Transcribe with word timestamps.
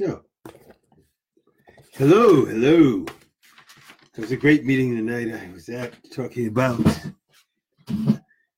Yeah. 0.00 0.14
Hello, 1.92 2.46
hello. 2.46 3.04
It 4.16 4.20
was 4.20 4.32
a 4.32 4.36
great 4.38 4.64
meeting 4.64 4.96
tonight. 4.96 5.30
I 5.30 5.52
was 5.52 5.68
at 5.68 5.92
talking 6.10 6.46
about 6.46 6.80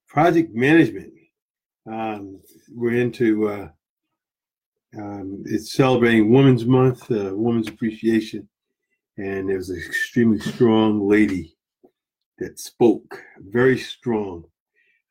project 0.06 0.54
management. 0.54 1.12
Um, 1.90 2.40
we're 2.72 2.94
into 2.94 3.48
uh, 3.48 3.68
um, 4.96 5.42
it's 5.44 5.72
celebrating 5.72 6.32
Women's 6.32 6.64
Month, 6.64 7.10
uh, 7.10 7.32
Women's 7.34 7.66
Appreciation, 7.66 8.48
and 9.16 9.48
there 9.48 9.56
was 9.56 9.70
an 9.70 9.82
extremely 9.84 10.38
strong 10.38 11.08
lady 11.08 11.56
that 12.38 12.60
spoke, 12.60 13.20
very 13.40 13.78
strong, 13.78 14.44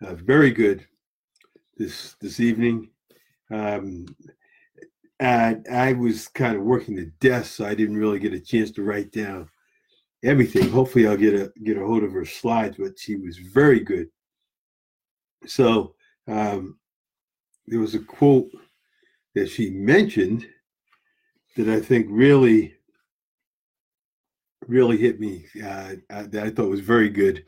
uh, 0.02 0.16
very 0.16 0.52
good 0.52 0.88
this 1.76 2.16
this 2.22 2.40
evening. 2.40 2.90
Um, 3.54 4.06
I, 5.22 5.58
I 5.72 5.94
was 5.94 6.28
kind 6.28 6.56
of 6.56 6.64
working 6.64 6.96
the 6.96 7.12
desk, 7.20 7.54
so 7.54 7.66
I 7.66 7.76
didn't 7.76 7.98
really 7.98 8.18
get 8.18 8.34
a 8.34 8.40
chance 8.40 8.72
to 8.72 8.84
write 8.84 9.12
down 9.12 9.48
everything. 10.24 10.70
Hopefully, 10.70 11.08
I'll 11.08 11.16
get 11.16 11.36
a 11.36 11.54
get 11.64 11.78
a 11.78 11.86
hold 11.86 12.04
of 12.04 12.12
her 12.12 12.26
slides, 12.26 12.78
but 12.80 12.98
she 12.98 13.16
was 13.18 13.38
very 13.38 13.82
good. 13.82 14.10
So 15.46 15.94
um, 16.28 16.80
there 17.68 17.80
was 17.80 17.94
a 17.94 18.00
quote 18.00 18.50
that 19.36 19.48
she 19.48 19.70
mentioned 19.70 20.48
that 21.56 21.70
I 21.70 21.80
think 21.80 22.08
really 22.10 22.74
really 24.68 24.98
hit 24.98 25.20
me. 25.20 25.46
Uh, 25.64 25.96
uh 26.10 26.24
that 26.30 26.44
I 26.46 26.50
thought 26.50 26.70
was 26.70 26.80
very 26.80 27.10
good, 27.10 27.46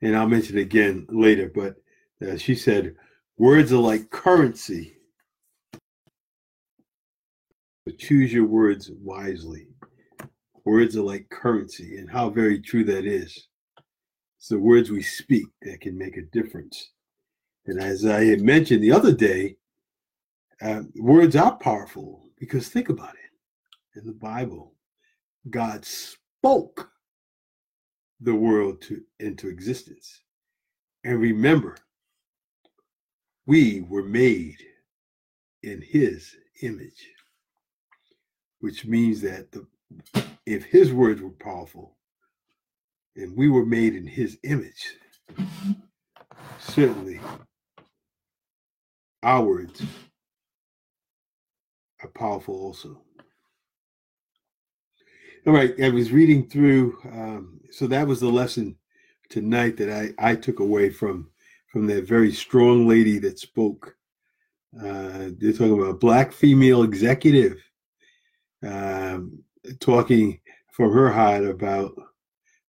and 0.00 0.16
I'll 0.16 0.28
mention 0.28 0.56
it 0.56 0.62
again 0.62 1.06
later. 1.10 1.52
But 1.54 1.76
uh, 2.26 2.38
she 2.38 2.54
said, 2.54 2.96
"Words 3.36 3.74
are 3.74 3.76
like 3.76 4.08
currency." 4.08 4.96
But 7.84 7.98
choose 7.98 8.32
your 8.32 8.46
words 8.46 8.90
wisely. 8.90 9.68
Words 10.64 10.96
are 10.96 11.02
like 11.02 11.28
currency, 11.30 11.98
and 11.98 12.08
how 12.10 12.30
very 12.30 12.60
true 12.60 12.84
that 12.84 13.04
is. 13.04 13.48
It's 14.38 14.48
the 14.48 14.58
words 14.58 14.90
we 14.90 15.02
speak 15.02 15.46
that 15.62 15.80
can 15.80 15.98
make 15.98 16.16
a 16.16 16.22
difference. 16.22 16.90
And 17.66 17.80
as 17.80 18.04
I 18.04 18.24
had 18.24 18.40
mentioned 18.40 18.82
the 18.82 18.92
other 18.92 19.12
day, 19.12 19.56
uh, 20.60 20.82
words 20.96 21.34
are 21.36 21.56
powerful 21.56 22.28
because 22.38 22.68
think 22.68 22.88
about 22.88 23.14
it. 23.14 23.98
In 23.98 24.06
the 24.06 24.12
Bible, 24.12 24.74
God 25.50 25.84
spoke 25.84 26.90
the 28.20 28.34
world 28.34 28.80
to, 28.82 29.02
into 29.18 29.48
existence. 29.48 30.22
And 31.04 31.20
remember, 31.20 31.76
we 33.46 33.80
were 33.88 34.04
made 34.04 34.58
in 35.62 35.82
his 35.82 36.36
image 36.62 37.06
which 38.62 38.86
means 38.86 39.20
that 39.20 39.50
the, 39.50 39.66
if 40.46 40.64
his 40.64 40.92
words 40.92 41.20
were 41.20 41.30
powerful 41.30 41.96
and 43.16 43.36
we 43.36 43.48
were 43.48 43.66
made 43.66 43.92
in 43.96 44.06
his 44.06 44.38
image, 44.44 44.94
certainly 46.60 47.20
our 49.24 49.42
words 49.42 49.82
are 52.04 52.08
powerful 52.10 52.54
also. 52.54 53.02
All 55.44 55.52
right, 55.52 55.74
I 55.82 55.90
was 55.90 56.12
reading 56.12 56.48
through, 56.48 56.96
um, 57.12 57.60
so 57.72 57.88
that 57.88 58.06
was 58.06 58.20
the 58.20 58.28
lesson 58.28 58.76
tonight 59.28 59.76
that 59.78 59.90
I, 59.90 60.30
I 60.30 60.36
took 60.36 60.60
away 60.60 60.90
from 60.90 61.30
from 61.66 61.88
that 61.88 62.04
very 62.04 62.30
strong 62.30 62.86
lady 62.86 63.18
that 63.18 63.40
spoke. 63.40 63.96
Uh, 64.78 65.30
they're 65.38 65.52
talking 65.52 65.72
about 65.72 65.90
a 65.90 65.94
black 65.94 66.30
female 66.30 66.84
executive 66.84 67.58
um, 68.62 69.42
talking 69.80 70.40
from 70.72 70.92
her 70.92 71.10
heart 71.10 71.44
about 71.44 71.92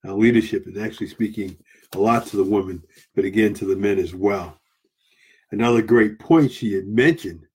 uh, 0.05 0.13
leadership 0.13 0.66
and 0.66 0.77
actually 0.77 1.08
speaking 1.08 1.58
a 1.94 1.97
lot 1.97 2.25
to 2.28 2.38
the 2.38 2.44
women, 2.44 2.84
but 3.16 3.25
again 3.25 3.53
to 3.53 3.66
the 3.66 3.75
men 3.75 4.00
as 4.00 4.13
well. 4.13 4.59
Another 5.51 5.81
great 5.81 6.19
point 6.19 6.51
she 6.51 6.73
had 6.73 6.88
mentioned 6.88 7.45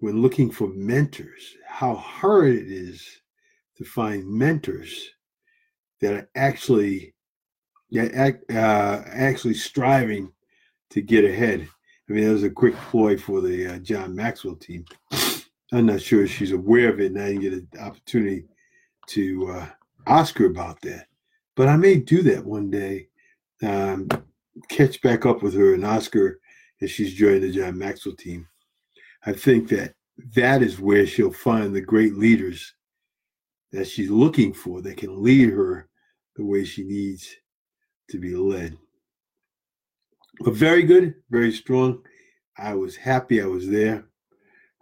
when 0.00 0.22
looking 0.22 0.50
for 0.50 0.68
mentors, 0.68 1.56
how 1.66 1.94
hard 1.94 2.48
it 2.48 2.68
is 2.68 3.06
to 3.76 3.84
find 3.84 4.26
mentors 4.26 5.10
that 6.00 6.14
are 6.14 6.30
actually 6.34 7.14
that 7.90 8.40
uh, 8.50 9.08
actually 9.08 9.54
striving 9.54 10.30
to 10.90 11.00
get 11.00 11.24
ahead. 11.24 11.66
I 12.08 12.12
mean, 12.12 12.24
that 12.24 12.32
was 12.32 12.42
a 12.42 12.50
quick 12.50 12.74
ploy 12.76 13.16
for 13.16 13.40
the 13.40 13.74
uh, 13.74 13.78
John 13.78 14.14
Maxwell 14.14 14.56
team. 14.56 14.84
I'm 15.72 15.86
not 15.86 16.00
sure 16.00 16.24
if 16.24 16.30
she's 16.30 16.52
aware 16.52 16.90
of 16.90 17.00
it, 17.00 17.12
and 17.12 17.20
I 17.20 17.28
didn't 17.28 17.42
get 17.42 17.52
an 17.52 17.68
opportunity 17.80 18.44
to 19.08 19.50
uh, 19.50 19.66
ask 20.06 20.36
her 20.38 20.46
about 20.46 20.80
that. 20.82 21.06
But 21.56 21.68
I 21.68 21.76
may 21.76 21.96
do 21.96 22.22
that 22.22 22.44
one 22.44 22.70
day. 22.70 23.08
Um, 23.62 24.08
catch 24.68 25.00
back 25.02 25.26
up 25.26 25.42
with 25.42 25.54
her 25.54 25.74
and 25.74 25.84
ask 25.84 26.14
her 26.14 26.40
if 26.80 26.90
she's 26.90 27.14
joined 27.14 27.42
the 27.42 27.50
John 27.50 27.76
Maxwell 27.76 28.14
team. 28.14 28.46
I 29.26 29.32
think 29.32 29.68
that 29.70 29.94
that 30.34 30.62
is 30.62 30.80
where 30.80 31.06
she'll 31.06 31.32
find 31.32 31.74
the 31.74 31.80
great 31.80 32.14
leaders 32.14 32.74
that 33.72 33.86
she's 33.86 34.10
looking 34.10 34.52
for 34.52 34.80
that 34.82 34.96
can 34.96 35.22
lead 35.22 35.50
her 35.50 35.88
the 36.36 36.44
way 36.44 36.64
she 36.64 36.84
needs 36.84 37.28
to 38.10 38.18
be 38.18 38.34
led. 38.34 38.76
But 40.40 40.54
very 40.54 40.84
good, 40.84 41.14
very 41.30 41.52
strong. 41.52 42.02
I 42.56 42.74
was 42.74 42.96
happy 42.96 43.42
I 43.42 43.46
was 43.46 43.68
there. 43.68 44.06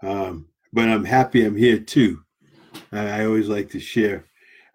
Um, 0.03 0.49
but 0.77 0.91
I'm 0.91 1.07
happy 1.07 1.43
I'm 1.43 1.57
here 1.57 1.79
too. 1.79 2.23
I, 2.93 3.25
always 3.25 3.49
like 3.49 3.71
to 3.71 3.81
share. 3.81 4.27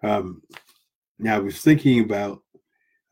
Um, 0.02 0.42
now, 1.20 1.36
I 1.36 1.38
was 1.38 1.60
thinking 1.60 2.00
about 2.00 2.42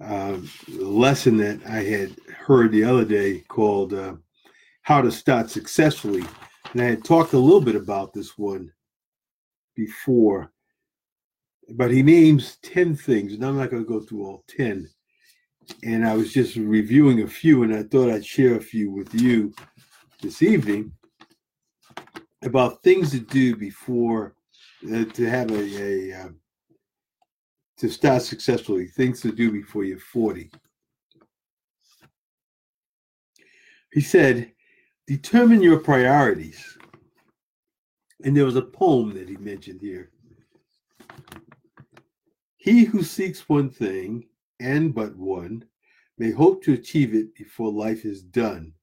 um, 0.00 0.50
a 0.68 0.82
lesson 0.82 1.36
that 1.36 1.64
I 1.68 1.84
had 1.84 2.16
heard 2.36 2.72
the 2.72 2.82
other 2.82 3.04
day 3.04 3.44
called 3.46 3.94
uh, 3.94 4.14
How 4.82 5.02
to 5.02 5.12
Start 5.12 5.50
Successfully. 5.50 6.24
And 6.72 6.82
I 6.82 6.86
had 6.86 7.04
talked 7.04 7.32
a 7.32 7.38
little 7.38 7.60
bit 7.60 7.76
about 7.76 8.12
this 8.12 8.36
one 8.36 8.72
before, 9.76 10.50
but 11.76 11.92
he 11.92 12.02
names 12.02 12.58
10 12.64 12.96
things, 12.96 13.34
and 13.34 13.44
I'm 13.44 13.56
not 13.56 13.70
going 13.70 13.84
to 13.84 13.88
go 13.88 14.00
through 14.00 14.26
all 14.26 14.44
10. 14.48 14.90
And 15.84 16.04
I 16.04 16.16
was 16.16 16.32
just 16.32 16.56
reviewing 16.56 17.22
a 17.22 17.28
few, 17.28 17.62
and 17.62 17.72
I 17.72 17.84
thought 17.84 18.10
I'd 18.10 18.26
share 18.26 18.56
a 18.56 18.60
few 18.60 18.90
with 18.90 19.14
you 19.14 19.54
this 20.20 20.42
evening 20.42 20.90
about 22.42 22.82
things 22.82 23.10
to 23.10 23.20
do 23.20 23.56
before 23.56 24.34
uh, 24.92 25.04
to 25.04 25.28
have 25.28 25.50
a, 25.50 25.82
a 25.82 26.20
uh, 26.20 26.28
to 27.78 27.88
start 27.88 28.22
successfully 28.22 28.86
things 28.86 29.20
to 29.20 29.32
do 29.32 29.50
before 29.50 29.84
you're 29.84 29.98
40 29.98 30.50
he 33.92 34.00
said 34.00 34.52
determine 35.06 35.60
your 35.60 35.80
priorities. 35.80 36.78
And 38.22 38.36
there 38.36 38.44
was 38.44 38.56
a 38.56 38.62
poem 38.62 39.12
that 39.14 39.28
he 39.28 39.36
mentioned 39.38 39.80
here. 39.80 40.10
He 42.58 42.84
who 42.84 43.02
seeks 43.02 43.48
one 43.48 43.70
thing 43.70 44.28
and 44.60 44.94
but 44.94 45.16
one 45.16 45.64
may 46.18 46.30
hope 46.30 46.62
to 46.64 46.74
achieve 46.74 47.14
it 47.14 47.34
before 47.34 47.72
life 47.72 48.04
is 48.04 48.22
done 48.22 48.74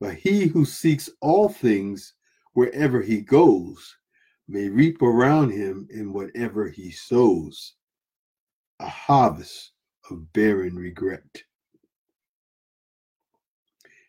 but 0.00 0.14
he 0.14 0.48
who 0.48 0.64
seeks 0.64 1.08
all 1.20 1.48
things 1.48 2.14
wherever 2.54 3.00
he 3.00 3.20
goes 3.20 3.96
may 4.48 4.68
reap 4.68 5.00
around 5.02 5.50
him 5.50 5.86
in 5.90 6.12
whatever 6.12 6.68
he 6.68 6.90
sows 6.90 7.74
a 8.80 8.88
harvest 8.88 9.72
of 10.10 10.32
barren 10.32 10.76
regret. 10.76 11.42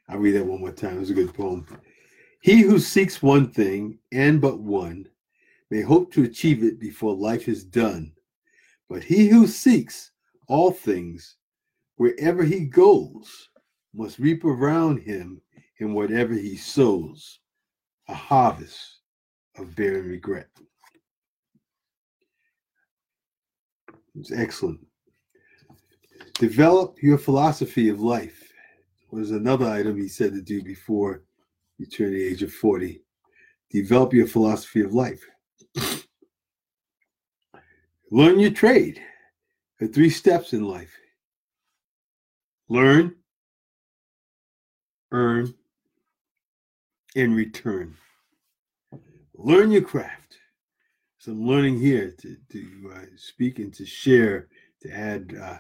I'll 0.10 0.18
read 0.18 0.36
that 0.36 0.46
one 0.46 0.60
more 0.60 0.72
time. 0.72 1.00
It's 1.00 1.12
a 1.12 1.14
good 1.14 1.34
poem. 1.34 1.66
He 2.42 2.62
who 2.62 2.80
seeks 2.80 3.22
one 3.22 3.52
thing 3.52 4.00
and 4.12 4.42
but 4.42 4.60
one 4.60 5.08
may 5.70 5.82
hope 5.82 6.12
to 6.14 6.24
achieve 6.24 6.64
it 6.64 6.80
before 6.80 7.16
life 7.16 7.48
is 7.48 7.64
done. 7.64 8.12
But 8.90 9.04
he 9.04 9.28
who 9.30 9.48
seeks 9.48 10.12
all 10.48 10.72
things, 10.72 11.38
wherever 11.96 12.44
he 12.44 12.66
goes, 12.66 13.50
must 13.94 14.20
reap 14.20 14.44
around 14.44 14.98
him 14.98 15.42
in 15.80 15.94
whatever 15.94 16.34
he 16.34 16.58
sows 16.58 17.40
a 18.08 18.14
harvest 18.14 19.00
of 19.58 19.76
barren 19.76 20.08
regret. 20.08 20.48
It's 24.16 24.32
excellent. 24.32 24.80
Develop 26.36 26.98
your 27.02 27.18
philosophy 27.18 27.90
of 27.90 28.00
life 28.02 28.52
was 29.12 29.32
another 29.32 29.68
item 29.68 29.96
he 29.96 30.08
said 30.08 30.34
to 30.34 30.42
do 30.42 30.64
before 30.64 31.24
you 31.78 31.86
turn 31.86 32.12
the 32.12 32.24
age 32.24 32.42
of 32.42 32.52
40. 32.54 33.02
Develop 33.70 34.14
your 34.14 34.28
philosophy 34.28 34.82
of 34.82 34.94
life. 34.94 35.24
Learn 38.12 38.40
your 38.40 38.52
trade. 38.52 39.02
The 39.80 39.88
three 39.88 40.10
steps 40.10 40.54
in 40.54 40.64
life 40.64 40.92
learn, 42.70 43.16
earn, 45.12 45.54
in 47.16 47.34
return. 47.36 47.96
learn 49.36 49.72
your 49.72 49.82
craft. 49.82 50.38
Some 51.18 51.48
learning 51.48 51.80
here 51.80 52.12
to, 52.22 52.36
to 52.52 52.94
uh, 52.94 53.06
speak 53.16 53.60
and 53.60 53.74
to 53.76 53.86
share, 53.86 54.48
to 54.82 54.92
add 54.92 55.36
uh, 55.42 55.58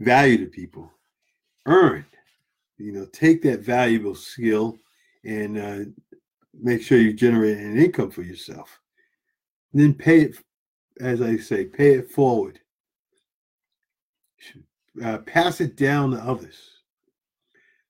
value 0.00 0.38
to 0.38 0.46
people. 0.46 0.90
Earn, 1.66 2.04
you 2.76 2.92
know, 2.92 3.06
take 3.06 3.42
that 3.42 3.60
valuable 3.60 4.14
skill 4.14 4.76
and 5.24 5.58
uh, 5.58 5.78
make 6.54 6.82
sure 6.82 6.98
you 6.98 7.12
generate 7.12 7.58
an 7.58 7.78
income 7.78 8.10
for 8.10 8.22
yourself. 8.22 8.78
And 9.72 9.82
then 9.82 9.94
pay 9.94 10.20
it, 10.22 10.36
as 11.00 11.22
I 11.22 11.36
say, 11.36 11.64
pay 11.64 11.94
it 11.94 12.10
forward. 12.10 12.60
Uh, 15.02 15.18
pass 15.18 15.60
it 15.60 15.76
down 15.76 16.10
to 16.10 16.18
others. 16.18 16.77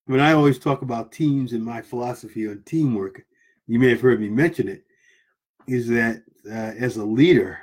When 0.08 0.20
I 0.20 0.32
always 0.32 0.58
talk 0.58 0.80
about 0.80 1.12
teams 1.12 1.52
and 1.52 1.62
my 1.62 1.82
philosophy 1.82 2.48
on 2.48 2.62
teamwork, 2.64 3.26
you 3.66 3.78
may 3.78 3.90
have 3.90 4.00
heard 4.00 4.22
me 4.22 4.30
mention 4.30 4.66
it, 4.66 4.86
is 5.66 5.86
that 5.88 6.22
uh, 6.50 6.72
as 6.78 6.96
a 6.96 7.04
leader, 7.04 7.58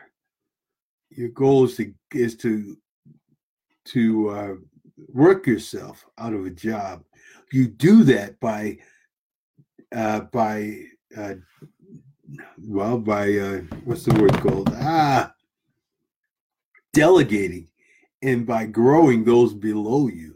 your 1.09 1.29
goal 1.29 1.63
is 1.63 1.75
to 1.77 1.91
is 2.13 2.35
to 2.37 2.77
to 3.85 4.29
uh, 4.29 4.53
work 5.11 5.47
yourself 5.47 6.05
out 6.19 6.33
of 6.33 6.45
a 6.45 6.51
job. 6.51 7.03
You 7.51 7.67
do 7.67 8.03
that 8.03 8.39
by 8.39 8.77
uh, 9.95 10.19
by 10.31 10.81
uh, 11.17 11.33
well 12.59 12.99
by 12.99 13.39
uh, 13.39 13.61
what's 13.85 14.03
the 14.03 14.21
word 14.21 14.33
called 14.33 14.69
ah 14.71 15.33
delegating 16.93 17.69
and 18.21 18.45
by 18.45 18.67
growing 18.67 19.23
those 19.23 19.51
below 19.51 20.09
you 20.09 20.35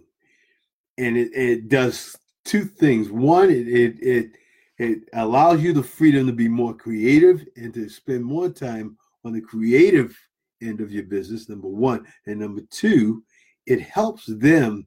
and 1.00 1.18
it, 1.18 1.32
it 1.34 1.70
does 1.70 2.18
two 2.46 2.66
things 2.66 3.10
one 3.10 3.50
it, 3.50 3.68
it 3.68 3.96
it 4.02 4.32
it 4.78 5.00
allows 5.14 5.62
you 5.62 5.74
the 5.74 5.84
freedom 5.84 6.26
to 6.26 6.34
be 6.34 6.48
more 6.48 6.74
creative 6.74 7.46
and 7.58 7.74
to 7.74 7.90
spend 7.90 8.24
more 8.24 8.50
time 8.50 8.98
on 9.26 9.34
the 9.34 9.42
creative 9.42 10.18
end 10.62 10.82
of 10.82 10.92
your 10.92 11.04
business 11.04 11.50
number 11.50 11.68
one 11.68 12.06
and 12.28 12.40
number 12.40 12.62
two 12.70 13.24
it 13.66 13.82
helps 13.82 14.26
them 14.26 14.86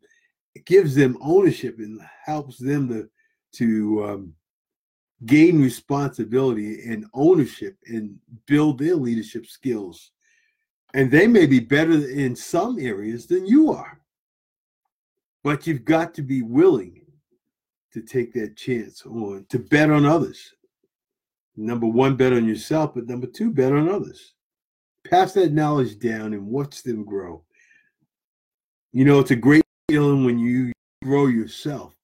it 0.55 0.65
gives 0.67 0.95
them 0.95 1.19
ownership 1.21 1.79
and 1.79 2.01
helps 2.25 2.59
them 2.59 2.89
to 2.89 3.09
to 3.53 4.05
um, 4.05 4.35
gain 5.27 5.61
responsibility 5.61 6.83
and 6.91 7.07
ownership 7.15 7.77
and 7.87 8.17
build 8.47 8.79
their 8.79 8.97
leadership 8.97 9.47
skills. 9.47 10.11
And 10.95 11.11
they 11.11 11.27
may 11.27 11.47
be 11.47 11.61
better 11.61 12.09
in 12.09 12.37
some 12.37 12.79
areas 12.79 13.27
than 13.27 13.47
you 13.47 13.73
are. 13.73 13.99
But 15.45 15.67
you've 15.67 15.85
got 15.85 16.15
to 16.15 16.23
be 16.23 16.43
willing 16.43 17.03
to 17.93 18.01
take 18.01 18.33
that 18.35 18.57
chance 18.57 19.05
on 19.05 19.47
to 19.49 19.59
bet 19.59 19.91
on 19.91 20.07
others. 20.07 20.55
Number 21.57 21.87
one, 21.87 22.17
bet 22.17 22.33
on 22.33 22.49
yourself, 22.49 22.95
but 22.95 23.07
number 23.07 23.27
two, 23.27 23.51
bet 23.51 23.73
on 23.73 23.89
others. 23.89 24.35
Pass 25.09 25.33
that 25.35 25.53
knowledge 25.53 25.99
down 25.99 26.33
and 26.33 26.47
watch 26.47 26.83
them 26.83 27.05
grow. 27.05 27.45
You 28.93 29.05
know, 29.05 29.19
it's 29.19 29.33
a 29.33 29.37
great 29.37 29.65
feeling 29.89 30.25
when 30.25 30.39
you 30.39 30.73
grow 31.03 31.27
yourself, 31.27 31.95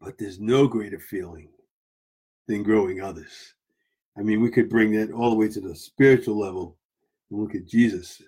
but 0.00 0.18
there's 0.18 0.40
no 0.40 0.66
greater 0.66 0.98
feeling 0.98 1.48
than 2.48 2.62
growing 2.62 3.00
others. 3.00 3.54
I 4.18 4.22
mean, 4.22 4.40
we 4.40 4.50
could 4.50 4.68
bring 4.68 4.92
that 4.92 5.12
all 5.12 5.30
the 5.30 5.36
way 5.36 5.48
to 5.48 5.60
the 5.60 5.74
spiritual 5.74 6.38
level 6.38 6.76
look 7.30 7.54
at 7.54 7.66
Jesus. 7.66 8.22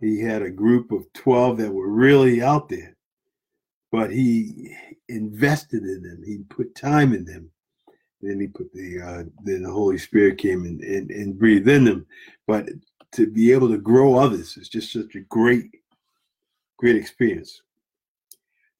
He 0.00 0.20
had 0.20 0.42
a 0.42 0.50
group 0.50 0.92
of 0.92 1.10
12 1.12 1.58
that 1.58 1.72
were 1.72 1.88
really 1.88 2.42
out 2.42 2.68
there, 2.68 2.96
but 3.94 4.10
he 4.10 4.74
invested 5.08 5.84
in 5.84 6.02
them. 6.02 6.20
He 6.26 6.38
put 6.48 6.74
time 6.74 7.14
in 7.14 7.24
them. 7.24 7.48
Then 8.20 8.40
he 8.40 8.48
put 8.48 8.72
the 8.72 9.00
uh, 9.00 9.22
then 9.44 9.62
the 9.62 9.70
Holy 9.70 9.98
Spirit 9.98 10.36
came 10.36 10.64
and, 10.64 10.80
and, 10.80 11.12
and 11.12 11.38
breathed 11.38 11.68
in 11.68 11.84
them. 11.84 12.04
But 12.48 12.70
to 13.12 13.30
be 13.30 13.52
able 13.52 13.68
to 13.68 13.78
grow 13.78 14.16
others 14.16 14.56
is 14.56 14.68
just 14.68 14.92
such 14.92 15.14
a 15.14 15.20
great, 15.20 15.70
great 16.76 16.96
experience. 16.96 17.62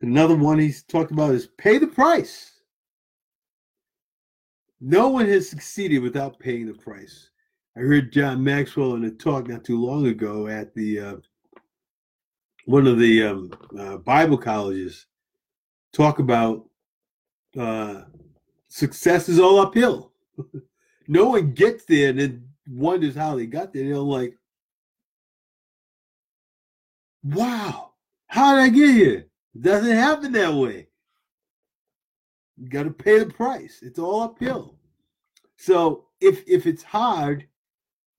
Another 0.00 0.34
one 0.34 0.58
he's 0.58 0.82
talked 0.82 1.12
about 1.12 1.32
is 1.32 1.46
pay 1.58 1.78
the 1.78 1.86
price. 1.86 2.50
No 4.80 5.10
one 5.10 5.26
has 5.26 5.48
succeeded 5.48 6.02
without 6.02 6.40
paying 6.40 6.66
the 6.66 6.74
price. 6.74 7.30
I 7.76 7.82
heard 7.82 8.12
John 8.12 8.42
Maxwell 8.42 8.96
in 8.96 9.04
a 9.04 9.12
talk 9.12 9.46
not 9.46 9.62
too 9.62 9.80
long 9.80 10.08
ago 10.08 10.48
at 10.48 10.74
the 10.74 10.98
uh, 10.98 11.16
one 12.64 12.86
of 12.86 12.98
the 12.98 13.22
um, 13.24 13.52
uh, 13.78 13.96
Bible 13.98 14.38
colleges 14.38 15.06
talk 15.92 16.18
about 16.18 16.68
uh, 17.58 18.02
success 18.68 19.28
is 19.28 19.38
all 19.38 19.60
uphill. 19.60 20.12
no 21.08 21.30
one 21.30 21.52
gets 21.52 21.84
there 21.84 22.10
and 22.10 22.18
then 22.18 22.48
wonders 22.68 23.14
how 23.14 23.36
they 23.36 23.46
got 23.46 23.72
there. 23.72 23.84
They're 23.84 23.98
like, 23.98 24.36
wow, 27.22 27.92
how 28.26 28.54
did 28.56 28.62
I 28.62 28.68
get 28.70 28.94
here? 28.94 29.26
It 29.54 29.62
doesn't 29.62 29.96
happen 29.96 30.32
that 30.32 30.54
way. 30.54 30.88
You 32.56 32.68
got 32.68 32.84
to 32.84 32.90
pay 32.90 33.18
the 33.18 33.26
price. 33.26 33.80
It's 33.82 33.98
all 33.98 34.22
uphill. 34.22 34.76
So 35.56 36.06
if 36.20 36.42
if 36.46 36.66
it's 36.66 36.82
hard, 36.82 37.46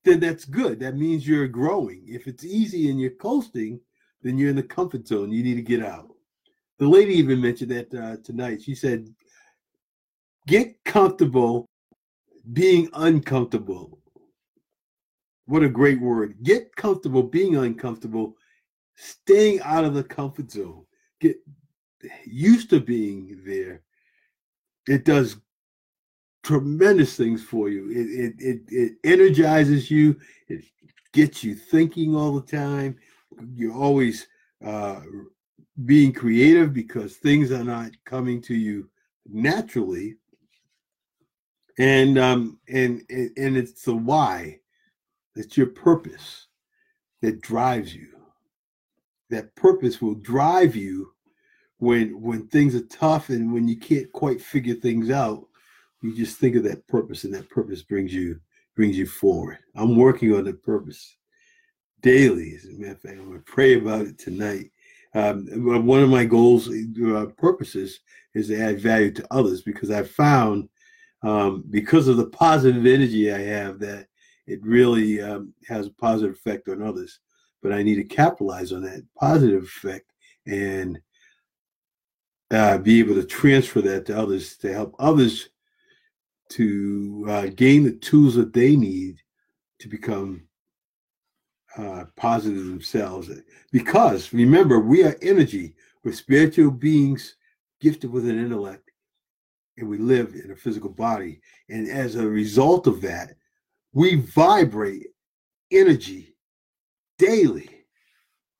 then 0.04 0.20
that's 0.20 0.44
good. 0.44 0.80
That 0.80 0.96
means 0.96 1.26
you're 1.26 1.48
growing. 1.48 2.04
If 2.06 2.26
it's 2.26 2.44
easy 2.44 2.90
and 2.90 3.00
you're 3.00 3.10
coasting, 3.10 3.80
then 4.22 4.38
you're 4.38 4.50
in 4.50 4.56
the 4.56 4.62
comfort 4.62 5.06
zone. 5.06 5.32
You 5.32 5.42
need 5.42 5.54
to 5.54 5.62
get 5.62 5.82
out. 5.82 6.08
The 6.78 6.88
lady 6.88 7.14
even 7.14 7.40
mentioned 7.40 7.70
that 7.70 7.94
uh, 7.94 8.16
tonight. 8.22 8.62
She 8.62 8.74
said, 8.74 9.08
"Get 10.46 10.82
comfortable 10.84 11.68
being 12.52 12.88
uncomfortable." 12.94 13.98
What 15.46 15.62
a 15.62 15.68
great 15.68 16.00
word. 16.00 16.36
Get 16.42 16.74
comfortable 16.74 17.22
being 17.22 17.56
uncomfortable, 17.56 18.36
staying 18.96 19.60
out 19.60 19.84
of 19.84 19.94
the 19.94 20.02
comfort 20.02 20.50
zone. 20.50 20.84
Get 21.20 21.36
used 22.26 22.68
to 22.70 22.80
being 22.80 23.40
there 23.46 23.82
it 24.86 25.04
does 25.04 25.36
tremendous 26.42 27.16
things 27.16 27.42
for 27.42 27.68
you. 27.68 27.90
It, 27.90 28.24
it, 28.24 28.34
it, 28.38 28.60
it 28.68 28.92
energizes 29.04 29.90
you. 29.90 30.16
It 30.48 30.64
gets 31.12 31.42
you 31.42 31.54
thinking 31.54 32.14
all 32.14 32.32
the 32.32 32.46
time. 32.46 32.96
You're 33.54 33.74
always 33.74 34.26
uh, 34.64 35.00
being 35.84 36.12
creative 36.12 36.72
because 36.72 37.16
things 37.16 37.52
are 37.52 37.64
not 37.64 37.90
coming 38.04 38.40
to 38.42 38.54
you 38.54 38.88
naturally. 39.28 40.16
And 41.78 42.18
um 42.18 42.58
and 42.68 43.02
and 43.10 43.56
it's 43.56 43.82
the 43.82 43.94
why. 43.94 44.60
It's 45.34 45.56
your 45.58 45.66
purpose 45.66 46.46
that 47.20 47.42
drives 47.42 47.94
you. 47.94 48.08
That 49.28 49.54
purpose 49.56 50.00
will 50.00 50.14
drive 50.14 50.74
you 50.74 51.12
when 51.78 52.20
when 52.20 52.46
things 52.48 52.74
are 52.74 52.86
tough 52.86 53.28
and 53.28 53.52
when 53.52 53.68
you 53.68 53.76
can't 53.76 54.10
quite 54.12 54.40
figure 54.40 54.74
things 54.74 55.10
out 55.10 55.46
you 56.02 56.14
just 56.14 56.38
think 56.38 56.56
of 56.56 56.64
that 56.64 56.86
purpose 56.86 57.24
and 57.24 57.34
that 57.34 57.48
purpose 57.48 57.82
brings 57.82 58.12
you 58.12 58.38
brings 58.74 58.96
you 58.96 59.06
forward 59.06 59.58
i'm 59.74 59.96
working 59.96 60.34
on 60.34 60.44
that 60.44 60.62
purpose 60.62 61.16
daily 62.02 62.54
as 62.54 62.64
a 62.66 62.72
matter 62.72 62.92
of 62.92 63.00
fact 63.00 63.18
i'm 63.18 63.26
going 63.26 63.38
to 63.38 63.44
pray 63.44 63.74
about 63.74 64.06
it 64.06 64.18
tonight. 64.18 64.70
Um, 65.14 65.46
one 65.86 66.02
of 66.02 66.10
my 66.10 66.24
goals 66.24 66.68
uh, 66.68 67.26
purposes 67.38 68.00
is 68.34 68.48
to 68.48 68.60
add 68.60 68.80
value 68.80 69.10
to 69.12 69.26
others 69.30 69.62
because 69.62 69.90
i 69.90 70.02
found 70.02 70.68
um, 71.22 71.64
because 71.70 72.06
of 72.08 72.18
the 72.18 72.26
positive 72.26 72.84
energy 72.84 73.32
i 73.32 73.38
have 73.38 73.78
that 73.78 74.08
it 74.46 74.62
really 74.62 75.20
um, 75.20 75.52
has 75.66 75.86
a 75.86 75.90
positive 75.90 76.34
effect 76.34 76.68
on 76.68 76.82
others. 76.82 77.20
But 77.62 77.72
i 77.72 77.82
need 77.82 77.96
to 77.96 78.04
capitalize 78.04 78.72
on 78.72 78.82
that 78.82 79.02
positive 79.18 79.64
effect 79.64 80.12
and 80.46 81.00
uh, 82.50 82.78
be 82.78 83.00
able 83.00 83.14
to 83.14 83.24
transfer 83.24 83.80
that 83.82 84.06
to 84.06 84.16
others 84.16 84.56
to 84.58 84.72
help 84.72 84.94
others 84.98 85.48
to 86.50 87.26
uh, 87.28 87.46
gain 87.56 87.82
the 87.82 87.92
tools 87.92 88.36
that 88.36 88.52
they 88.52 88.76
need 88.76 89.20
to 89.80 89.88
become 89.88 90.45
uh, 91.76 92.04
positive 92.16 92.66
themselves. 92.66 93.30
Because 93.72 94.32
remember, 94.32 94.80
we 94.80 95.04
are 95.04 95.16
energy. 95.22 95.74
We're 96.04 96.12
spiritual 96.12 96.70
beings 96.70 97.36
gifted 97.80 98.10
with 98.10 98.28
an 98.28 98.38
intellect, 98.38 98.90
and 99.76 99.88
we 99.88 99.98
live 99.98 100.34
in 100.34 100.50
a 100.50 100.56
physical 100.56 100.90
body. 100.90 101.40
And 101.68 101.88
as 101.88 102.14
a 102.14 102.26
result 102.26 102.86
of 102.86 103.00
that, 103.02 103.34
we 103.92 104.16
vibrate 104.16 105.08
energy 105.70 106.34
daily 107.18 107.70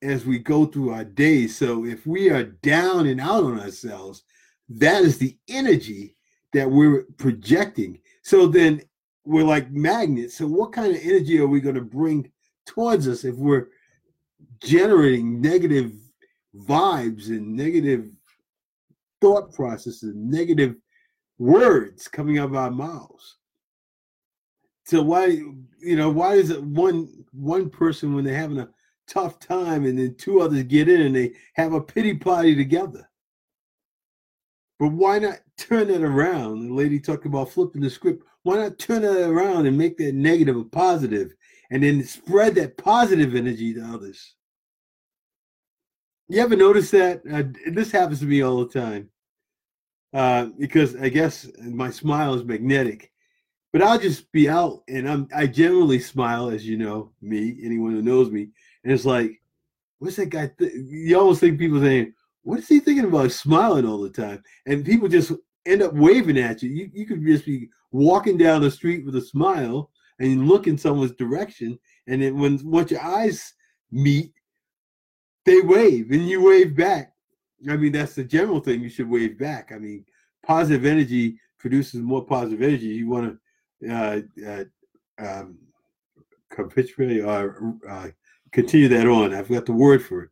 as 0.01 0.25
we 0.25 0.39
go 0.39 0.65
through 0.65 0.91
our 0.91 1.03
days. 1.03 1.57
So 1.57 1.85
if 1.85 2.05
we 2.05 2.29
are 2.29 2.43
down 2.43 3.07
and 3.07 3.19
out 3.19 3.43
on 3.43 3.59
ourselves, 3.59 4.23
that 4.69 5.03
is 5.03 5.17
the 5.17 5.37
energy 5.47 6.15
that 6.53 6.69
we're 6.69 7.03
projecting. 7.17 7.99
So 8.21 8.47
then 8.47 8.81
we're 9.25 9.43
like 9.43 9.71
magnets. 9.71 10.35
So 10.35 10.47
what 10.47 10.73
kind 10.73 10.95
of 10.95 11.01
energy 11.01 11.39
are 11.39 11.47
we 11.47 11.61
going 11.61 11.75
to 11.75 11.81
bring 11.81 12.31
towards 12.67 13.07
us 13.07 13.23
if 13.23 13.35
we're 13.35 13.69
generating 14.63 15.41
negative 15.41 15.93
vibes 16.55 17.29
and 17.29 17.55
negative 17.55 18.09
thought 19.21 19.51
processes, 19.53 20.13
negative 20.15 20.75
words 21.39 22.07
coming 22.07 22.37
out 22.37 22.49
of 22.49 22.55
our 22.55 22.69
mouths? 22.69 23.37
So 24.85 25.01
why, 25.01 25.25
you 25.79 25.95
know, 25.95 26.09
why 26.09 26.35
is 26.35 26.49
it 26.49 26.63
one 26.63 27.25
one 27.31 27.69
person 27.69 28.13
when 28.13 28.23
they're 28.23 28.37
having 28.37 28.59
a 28.59 28.69
tough 29.07 29.39
time 29.39 29.85
and 29.85 29.97
then 29.97 30.15
two 30.15 30.41
others 30.41 30.63
get 30.63 30.87
in 30.87 31.01
and 31.01 31.15
they 31.15 31.33
have 31.55 31.73
a 31.73 31.81
pity 31.81 32.13
party 32.13 32.55
together? 32.55 33.09
But 34.79 34.89
why 34.89 35.19
not 35.19 35.39
turn 35.57 35.87
that 35.87 36.03
around? 36.03 36.67
The 36.67 36.73
lady 36.73 36.99
talked 36.99 37.25
about 37.25 37.49
flipping 37.49 37.81
the 37.81 37.89
script. 37.89 38.23
Why 38.43 38.57
not 38.57 38.77
turn 38.77 39.01
that 39.01 39.27
around 39.27 39.65
and 39.65 39.77
make 39.77 39.97
that 39.97 40.13
negative 40.13 40.55
a 40.55 40.63
positive 40.63 41.33
and 41.71 41.83
then 41.83 42.03
spread 42.03 42.55
that 42.55 42.77
positive 42.77 43.35
energy 43.35 43.73
to 43.73 43.81
others? 43.81 44.35
You 46.29 46.41
ever 46.41 46.55
notice 46.55 46.91
that? 46.91 47.21
Uh, 47.31 47.43
this 47.71 47.91
happens 47.91 48.19
to 48.19 48.25
me 48.25 48.41
all 48.41 48.65
the 48.65 48.79
time. 48.79 49.09
Uh, 50.13 50.47
because 50.57 50.95
I 50.95 51.09
guess 51.09 51.47
my 51.61 51.91
smile 51.91 52.33
is 52.33 52.43
magnetic. 52.43 53.11
But 53.73 53.81
I'll 53.81 53.99
just 53.99 54.31
be 54.31 54.49
out 54.49 54.81
and 54.87 55.07
I'm 55.07 55.27
I 55.35 55.45
generally 55.45 55.99
smile, 55.99 56.49
as 56.49 56.65
you 56.65 56.77
know, 56.77 57.11
me, 57.21 57.57
anyone 57.61 57.91
who 57.91 58.01
knows 58.01 58.31
me. 58.31 58.47
And 58.83 58.93
it's 58.93 59.05
like, 59.05 59.41
what's 59.99 60.15
that 60.15 60.29
guy? 60.29 60.49
Th-? 60.57 60.71
You 60.73 61.19
almost 61.19 61.41
think 61.41 61.59
people 61.59 61.81
saying, 61.81 62.13
what 62.43 62.59
is 62.59 62.67
he 62.67 62.79
thinking 62.79 63.05
about 63.05 63.31
smiling 63.31 63.85
all 63.85 64.01
the 64.01 64.09
time? 64.09 64.41
And 64.65 64.85
people 64.85 65.09
just 65.09 65.33
end 65.65 65.81
up 65.81 65.93
waving 65.93 66.39
at 66.39 66.63
you. 66.63 66.69
You, 66.69 66.89
you 66.93 67.05
could 67.05 67.23
just 67.25 67.45
be 67.45 67.69
walking 67.91 68.37
down 68.37 68.61
the 68.61 68.71
street 68.71 69.05
with 69.05 69.17
a 69.17 69.21
smile 69.21 69.91
and 70.19 70.31
you 70.31 70.43
look 70.43 70.67
in 70.67 70.77
someone's 70.77 71.13
direction. 71.13 71.77
And 72.07 72.21
then 72.21 72.39
when 72.39 72.59
once 72.63 72.91
your 72.91 73.01
eyes 73.01 73.53
meet, 73.91 74.33
they 75.45 75.61
wave 75.61 76.11
and 76.11 76.27
you 76.27 76.43
wave 76.43 76.75
back. 76.75 77.13
I 77.69 77.77
mean, 77.77 77.91
that's 77.91 78.15
the 78.15 78.23
general 78.23 78.59
thing. 78.59 78.81
You 78.81 78.89
should 78.89 79.09
wave 79.09 79.39
back. 79.39 79.71
I 79.73 79.77
mean, 79.77 80.05
positive 80.43 80.85
energy 80.85 81.39
produces 81.57 82.01
more 82.01 82.23
positive 82.23 82.61
energy. 82.61 82.87
You 82.87 83.09
want 83.09 83.39
to 83.81 83.93
uh, 83.93 84.21
uh, 84.47 84.63
um, 85.19 85.57
capitulate 86.49 87.23
or 87.23 87.75
uh, 87.87 88.07
continue 88.51 88.87
that 88.89 89.07
on. 89.07 89.33
I've 89.33 89.49
got 89.49 89.65
the 89.65 89.73
word 89.73 90.03
for 90.03 90.23
it. 90.23 90.29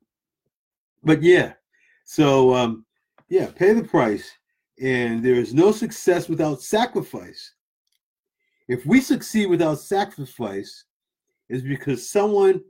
But 1.04 1.22
yeah, 1.22 1.54
so 2.04 2.54
um, 2.54 2.86
yeah, 3.30 3.50
pay 3.56 3.74
the 3.74 3.84
price. 3.84 4.30
And 4.82 5.24
there 5.24 5.36
is 5.36 5.54
no 5.54 5.72
success 5.72 6.28
without 6.28 6.62
sacrifice. 6.62 7.54
If 8.68 8.86
we 8.86 9.02
succeed 9.02 9.48
without 9.48 9.80
sacrifice, 9.80 10.86
is 11.50 11.62
because 11.62 12.10
someone 12.10 12.62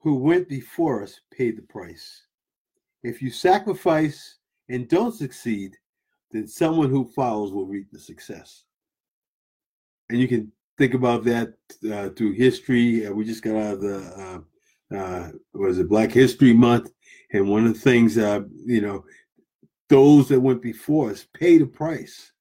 who 0.00 0.16
went 0.16 0.48
before 0.48 1.02
us 1.02 1.20
paid 1.32 1.56
the 1.56 1.62
price. 1.62 2.22
If 3.02 3.22
you 3.22 3.30
sacrifice 3.30 4.38
and 4.68 4.88
don't 4.88 5.14
succeed, 5.14 5.76
then 6.30 6.46
someone 6.46 6.90
who 6.90 7.10
follows 7.14 7.52
will 7.52 7.66
reap 7.66 7.90
the 7.90 7.98
success. 7.98 8.64
And 10.10 10.20
you 10.20 10.28
can 10.28 10.52
think 10.78 10.94
about 10.94 11.24
that 11.24 11.54
uh, 11.90 12.10
through 12.10 12.32
history. 12.32 13.06
Uh, 13.06 13.12
we 13.12 13.24
just 13.24 13.42
got 13.42 13.56
out 13.56 13.74
of 13.74 13.80
the 13.80 13.98
uh, 13.98 14.94
uh 14.94 15.30
was 15.54 15.78
it 15.78 15.88
Black 15.88 16.12
History 16.12 16.52
Month, 16.52 16.90
and 17.32 17.48
one 17.48 17.66
of 17.66 17.72
the 17.72 17.80
things, 17.80 18.18
uh, 18.18 18.40
you 18.66 18.80
know, 18.80 19.04
those 19.88 20.28
that 20.28 20.40
went 20.40 20.60
before 20.60 21.10
us 21.10 21.26
paid 21.32 21.62
a 21.62 21.66
price. 21.66 22.32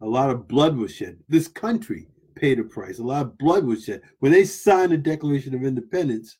A 0.00 0.06
lot 0.06 0.30
of 0.30 0.48
blood 0.48 0.76
was 0.76 0.94
shed. 0.94 1.18
This 1.28 1.48
country 1.48 2.08
paid 2.34 2.58
a 2.58 2.64
price. 2.64 2.98
A 2.98 3.02
lot 3.02 3.26
of 3.26 3.38
blood 3.38 3.64
was 3.64 3.84
shed 3.84 4.02
when 4.20 4.32
they 4.32 4.44
signed 4.44 4.92
the 4.92 4.98
Declaration 4.98 5.54
of 5.54 5.64
Independence. 5.64 6.38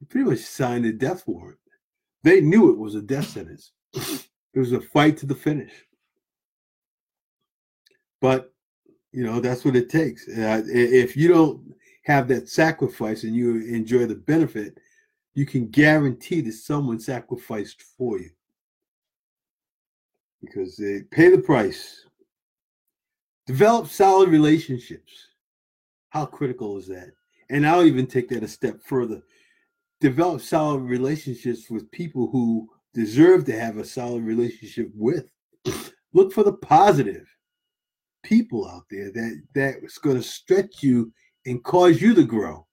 They 0.00 0.06
pretty 0.06 0.28
much 0.28 0.40
signed 0.40 0.84
a 0.84 0.92
death 0.92 1.24
warrant. 1.26 1.58
They 2.22 2.40
knew 2.40 2.70
it 2.70 2.78
was 2.78 2.94
a 2.94 3.02
death 3.02 3.28
sentence. 3.28 3.72
it 3.94 4.28
was 4.58 4.72
a 4.72 4.80
fight 4.80 5.16
to 5.18 5.26
the 5.26 5.34
finish. 5.34 5.72
But 8.20 8.52
you 9.12 9.24
know 9.24 9.40
that's 9.40 9.64
what 9.64 9.76
it 9.76 9.88
takes. 9.88 10.28
Uh, 10.28 10.62
if 10.66 11.16
you 11.16 11.28
don't 11.28 11.74
have 12.04 12.28
that 12.28 12.48
sacrifice 12.48 13.24
and 13.24 13.34
you 13.34 13.62
enjoy 13.66 14.06
the 14.06 14.14
benefit, 14.14 14.78
you 15.34 15.46
can 15.46 15.68
guarantee 15.68 16.40
that 16.42 16.52
someone 16.52 16.98
sacrificed 16.98 17.82
for 17.96 18.18
you 18.18 18.30
because 20.40 20.76
they 20.76 21.02
pay 21.10 21.30
the 21.30 21.38
price. 21.38 22.05
Develop 23.46 23.88
solid 23.88 24.28
relationships. 24.28 25.12
How 26.10 26.26
critical 26.26 26.76
is 26.78 26.88
that? 26.88 27.10
And 27.50 27.66
I'll 27.66 27.84
even 27.84 28.06
take 28.06 28.28
that 28.30 28.42
a 28.42 28.48
step 28.48 28.82
further. 28.82 29.22
Develop 30.00 30.40
solid 30.40 30.80
relationships 30.80 31.70
with 31.70 31.90
people 31.92 32.28
who 32.30 32.68
deserve 32.92 33.44
to 33.44 33.58
have 33.58 33.76
a 33.76 33.84
solid 33.84 34.24
relationship 34.24 34.90
with. 34.94 35.30
Look 36.12 36.32
for 36.32 36.42
the 36.42 36.54
positive 36.54 37.26
people 38.24 38.66
out 38.68 38.84
there 38.90 39.12
that 39.12 39.42
that's 39.54 39.98
going 39.98 40.16
to 40.16 40.22
stretch 40.22 40.82
you 40.82 41.12
and 41.44 41.62
cause 41.62 42.00
you 42.00 42.14
to 42.14 42.24
grow. 42.24 42.66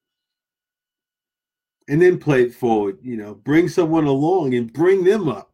And 1.88 2.02
then 2.02 2.18
play 2.18 2.44
it 2.44 2.54
forward, 2.54 2.98
you 3.02 3.18
know, 3.18 3.36
bring 3.36 3.68
someone 3.68 4.06
along 4.06 4.54
and 4.56 4.72
bring 4.72 5.04
them 5.04 5.28
up 5.28 5.52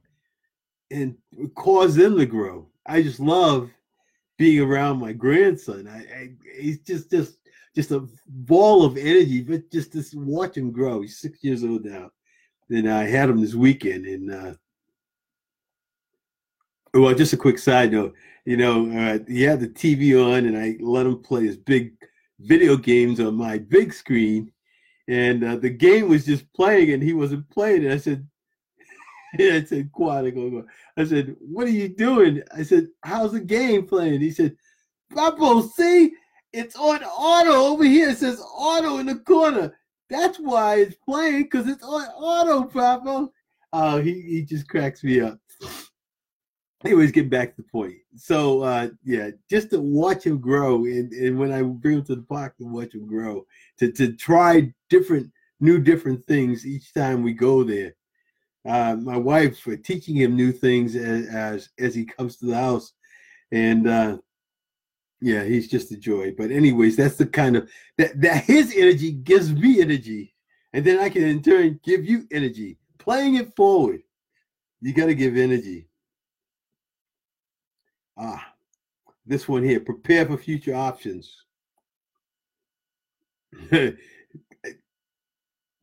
and 0.91 1.15
cause 1.55 1.95
them 1.95 2.17
to 2.17 2.25
grow. 2.25 2.69
I 2.85 3.01
just 3.01 3.19
love 3.19 3.71
being 4.39 4.61
around 4.61 4.99
my 4.99 5.11
grandson. 5.11 5.87
I, 5.87 5.97
I 5.97 6.29
he's 6.59 6.79
just 6.79 7.11
just 7.11 7.37
just 7.75 7.91
a 7.91 8.07
ball 8.25 8.83
of 8.83 8.97
energy, 8.97 9.41
but 9.41 9.69
just 9.69 9.91
to 9.91 10.03
watch 10.15 10.57
him 10.57 10.71
grow. 10.71 11.01
He's 11.01 11.19
six 11.19 11.43
years 11.43 11.63
old 11.63 11.85
now. 11.85 12.09
And 12.71 12.89
I 12.89 13.03
had 13.03 13.29
him 13.29 13.41
this 13.41 13.53
weekend, 13.53 14.05
and 14.05 14.31
uh, 14.31 14.53
well, 16.93 17.13
just 17.13 17.33
a 17.33 17.37
quick 17.37 17.59
side 17.59 17.91
note. 17.91 18.15
You 18.45 18.57
know, 18.57 18.89
uh, 18.91 19.19
he 19.27 19.43
had 19.43 19.59
the 19.59 19.67
TV 19.67 20.15
on, 20.15 20.45
and 20.45 20.57
I 20.57 20.77
let 20.79 21.05
him 21.05 21.21
play 21.21 21.45
his 21.45 21.57
big 21.57 21.93
video 22.39 22.77
games 22.77 23.19
on 23.19 23.35
my 23.35 23.57
big 23.57 23.93
screen, 23.93 24.51
and 25.07 25.43
uh, 25.43 25.55
the 25.57 25.69
game 25.69 26.09
was 26.09 26.25
just 26.25 26.51
playing, 26.53 26.91
and 26.91 27.03
he 27.03 27.13
wasn't 27.13 27.49
playing. 27.49 27.83
And 27.83 27.93
I 27.93 27.97
said, 27.97 28.25
I 29.39 29.63
said, 29.63 29.91
Quad, 29.91 30.25
I 30.97 31.03
said, 31.03 31.35
what 31.39 31.67
are 31.67 31.71
you 31.71 31.89
doing? 31.89 32.41
I 32.55 32.63
said, 32.63 32.87
how's 33.03 33.33
the 33.33 33.39
game 33.39 33.85
playing? 33.85 34.21
He 34.21 34.31
said, 34.31 34.55
Papa, 35.13 35.67
see, 35.75 36.13
it's 36.53 36.75
on 36.75 37.03
auto 37.03 37.71
over 37.71 37.83
here. 37.83 38.09
It 38.09 38.17
says 38.17 38.41
auto 38.41 38.97
in 38.97 39.05
the 39.05 39.15
corner. 39.15 39.75
That's 40.09 40.37
why 40.39 40.77
it's 40.77 40.95
playing 40.95 41.43
because 41.43 41.67
it's 41.67 41.83
on 41.83 42.07
auto, 42.07 42.63
Papa. 42.63 43.29
Oh, 43.71 44.01
he, 44.01 44.21
he 44.21 44.41
just 44.43 44.67
cracks 44.67 45.03
me 45.03 45.21
up. 45.21 45.39
Anyways, 46.85 47.11
get 47.11 47.29
back 47.29 47.55
to 47.55 47.61
the 47.61 47.67
point. 47.67 47.95
So 48.15 48.61
uh 48.61 48.89
yeah, 49.03 49.31
just 49.49 49.69
to 49.71 49.81
watch 49.81 50.25
him 50.25 50.39
grow 50.39 50.85
and, 50.85 51.11
and 51.11 51.37
when 51.37 51.51
I 51.51 51.61
bring 51.61 51.97
him 51.97 52.05
to 52.05 52.15
the 52.15 52.21
park 52.21 52.57
to 52.57 52.63
watch 52.63 52.95
him 52.95 53.05
grow, 53.05 53.45
to 53.79 53.91
to 53.91 54.13
try 54.13 54.73
different 54.89 55.29
new 55.59 55.79
different 55.79 56.25
things 56.25 56.65
each 56.65 56.93
time 56.93 57.21
we 57.21 57.33
go 57.33 57.63
there 57.63 57.93
uh, 58.67 58.95
my 58.95 59.17
wife 59.17 59.65
teaching 59.83 60.15
him 60.15 60.35
new 60.35 60.51
things 60.51 60.95
as, 60.95 61.27
as, 61.27 61.69
as 61.79 61.95
he 61.95 62.05
comes 62.05 62.37
to 62.37 62.45
the 62.45 62.55
house, 62.55 62.93
and 63.51 63.87
uh, 63.87 64.17
yeah, 65.21 65.43
he's 65.43 65.67
just 65.67 65.91
a 65.91 65.97
joy. 65.97 66.33
But 66.37 66.51
anyways, 66.51 66.95
that's 66.95 67.15
the 67.15 67.25
kind 67.25 67.55
of 67.55 67.69
that 67.97 68.19
that 68.21 68.43
his 68.43 68.73
energy 68.75 69.11
gives 69.11 69.51
me 69.51 69.81
energy, 69.81 70.35
and 70.73 70.83
then 70.83 70.99
I 70.99 71.09
can 71.09 71.23
in 71.23 71.41
turn 71.41 71.79
give 71.83 72.05
you 72.05 72.25
energy. 72.31 72.77
Playing 72.97 73.35
it 73.35 73.55
forward, 73.55 74.01
you 74.81 74.93
got 74.93 75.07
to 75.07 75.15
give 75.15 75.37
energy. 75.37 75.87
Ah, 78.17 78.53
this 79.25 79.47
one 79.47 79.63
here: 79.63 79.79
prepare 79.79 80.25
for 80.25 80.37
future 80.37 80.75
options. 80.75 81.45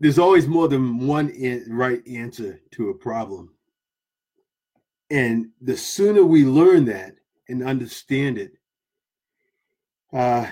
there's 0.01 0.19
always 0.19 0.47
more 0.47 0.69
than 0.69 1.07
one 1.07 1.33
right 1.69 2.07
answer 2.07 2.61
to 2.73 2.91
a 2.91 2.95
problem. 2.95 3.53
And 5.11 5.51
the 5.61 5.77
sooner 5.77 6.25
we 6.25 6.45
learn 6.45 6.85
that 6.87 7.15
and 7.49 7.63
understand 7.63 8.39
it, 8.39 8.53
uh, 10.13 10.47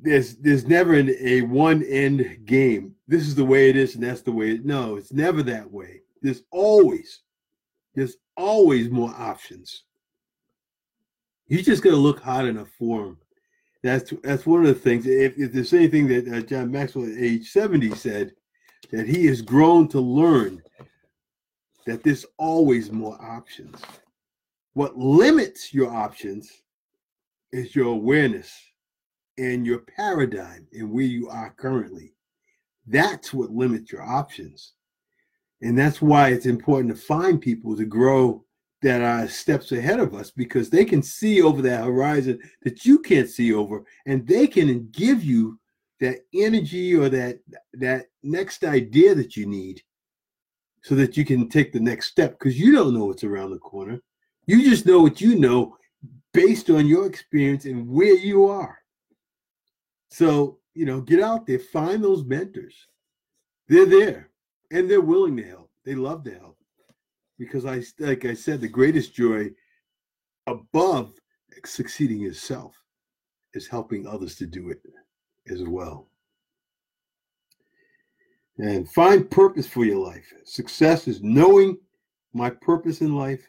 there's 0.00 0.36
there's 0.36 0.66
never 0.66 0.94
an, 0.94 1.14
a 1.20 1.42
one 1.42 1.82
end 1.84 2.40
game. 2.44 2.94
This 3.06 3.22
is 3.22 3.34
the 3.34 3.44
way 3.44 3.68
it 3.68 3.76
is, 3.76 3.94
and 3.94 4.04
that's 4.04 4.22
the 4.22 4.32
way 4.32 4.52
it. 4.52 4.64
No, 4.64 4.96
it's 4.96 5.12
never 5.12 5.42
that 5.44 5.70
way. 5.70 6.02
There's 6.22 6.42
always 6.50 7.20
there's 7.94 8.16
always 8.36 8.90
more 8.90 9.12
options. 9.16 9.84
You 11.48 11.62
just 11.62 11.82
got 11.82 11.90
to 11.90 11.96
look 11.96 12.20
hard 12.20 12.46
enough 12.46 12.68
for 12.78 13.04
them. 13.04 13.18
That's 13.82 14.12
that's 14.22 14.46
one 14.46 14.60
of 14.60 14.68
the 14.68 14.74
things. 14.74 15.06
If, 15.06 15.38
if 15.38 15.52
there's 15.52 15.72
anything 15.72 16.06
that 16.08 16.28
uh, 16.28 16.40
John 16.42 16.70
Maxwell 16.70 17.06
at 17.06 17.18
age 17.18 17.50
70 17.50 17.94
said, 17.94 18.32
that 18.90 19.06
he 19.06 19.26
has 19.26 19.42
grown 19.42 19.88
to 19.88 20.00
learn 20.00 20.62
that 21.86 22.02
there's 22.02 22.26
always 22.36 22.92
more 22.92 23.20
options. 23.22 23.80
What 24.74 24.96
limits 24.96 25.72
your 25.72 25.90
options 25.90 26.62
is 27.52 27.74
your 27.74 27.88
awareness 27.88 28.52
and 29.38 29.66
your 29.66 29.78
paradigm 29.78 30.66
and 30.72 30.90
where 30.90 31.04
you 31.04 31.28
are 31.28 31.54
currently. 31.56 32.14
That's 32.86 33.32
what 33.32 33.50
limits 33.50 33.92
your 33.92 34.02
options. 34.02 34.72
And 35.62 35.78
that's 35.78 36.00
why 36.00 36.28
it's 36.28 36.46
important 36.46 36.94
to 36.94 37.00
find 37.00 37.40
people 37.40 37.76
to 37.76 37.84
grow 37.84 38.44
that 38.82 39.02
are 39.02 39.26
steps 39.26 39.72
ahead 39.72 39.98
of 39.98 40.14
us 40.14 40.30
because 40.30 40.70
they 40.70 40.84
can 40.84 41.02
see 41.02 41.42
over 41.42 41.60
that 41.62 41.84
horizon 41.84 42.38
that 42.62 42.84
you 42.84 43.00
can't 43.00 43.28
see 43.28 43.52
over 43.52 43.84
and 44.06 44.26
they 44.26 44.46
can 44.46 44.88
give 44.92 45.24
you 45.24 45.57
that 46.00 46.20
energy 46.34 46.94
or 46.94 47.08
that 47.08 47.40
that 47.74 48.06
next 48.22 48.64
idea 48.64 49.14
that 49.14 49.36
you 49.36 49.46
need 49.46 49.82
so 50.82 50.94
that 50.94 51.16
you 51.16 51.24
can 51.24 51.48
take 51.48 51.72
the 51.72 51.80
next 51.80 52.08
step 52.08 52.38
because 52.38 52.58
you 52.58 52.72
don't 52.72 52.94
know 52.94 53.06
what's 53.06 53.24
around 53.24 53.50
the 53.50 53.58
corner. 53.58 54.00
You 54.46 54.62
just 54.68 54.86
know 54.86 55.00
what 55.00 55.20
you 55.20 55.38
know 55.38 55.76
based 56.32 56.70
on 56.70 56.86
your 56.86 57.06
experience 57.06 57.64
and 57.64 57.88
where 57.88 58.14
you 58.14 58.46
are. 58.46 58.78
So 60.10 60.58
you 60.74 60.86
know 60.86 61.00
get 61.00 61.22
out 61.22 61.46
there 61.46 61.58
find 61.58 62.02
those 62.02 62.24
mentors. 62.24 62.76
They're 63.68 63.86
there 63.86 64.30
and 64.70 64.90
they're 64.90 65.00
willing 65.00 65.36
to 65.36 65.42
help. 65.42 65.70
They 65.84 65.94
love 65.94 66.24
to 66.24 66.34
help. 66.34 66.56
Because 67.38 67.64
I, 67.64 67.82
like 67.98 68.24
I 68.24 68.34
said, 68.34 68.60
the 68.60 68.68
greatest 68.68 69.14
joy 69.14 69.50
above 70.46 71.12
succeeding 71.64 72.20
yourself 72.20 72.74
is 73.54 73.68
helping 73.68 74.06
others 74.06 74.36
to 74.36 74.46
do 74.46 74.70
it 74.70 74.80
as 75.50 75.62
well. 75.62 76.08
And 78.58 78.90
find 78.90 79.30
purpose 79.30 79.66
for 79.66 79.84
your 79.84 79.98
life. 79.98 80.32
Success 80.44 81.06
is 81.06 81.22
knowing 81.22 81.78
my 82.32 82.50
purpose 82.50 83.00
in 83.00 83.14
life, 83.14 83.46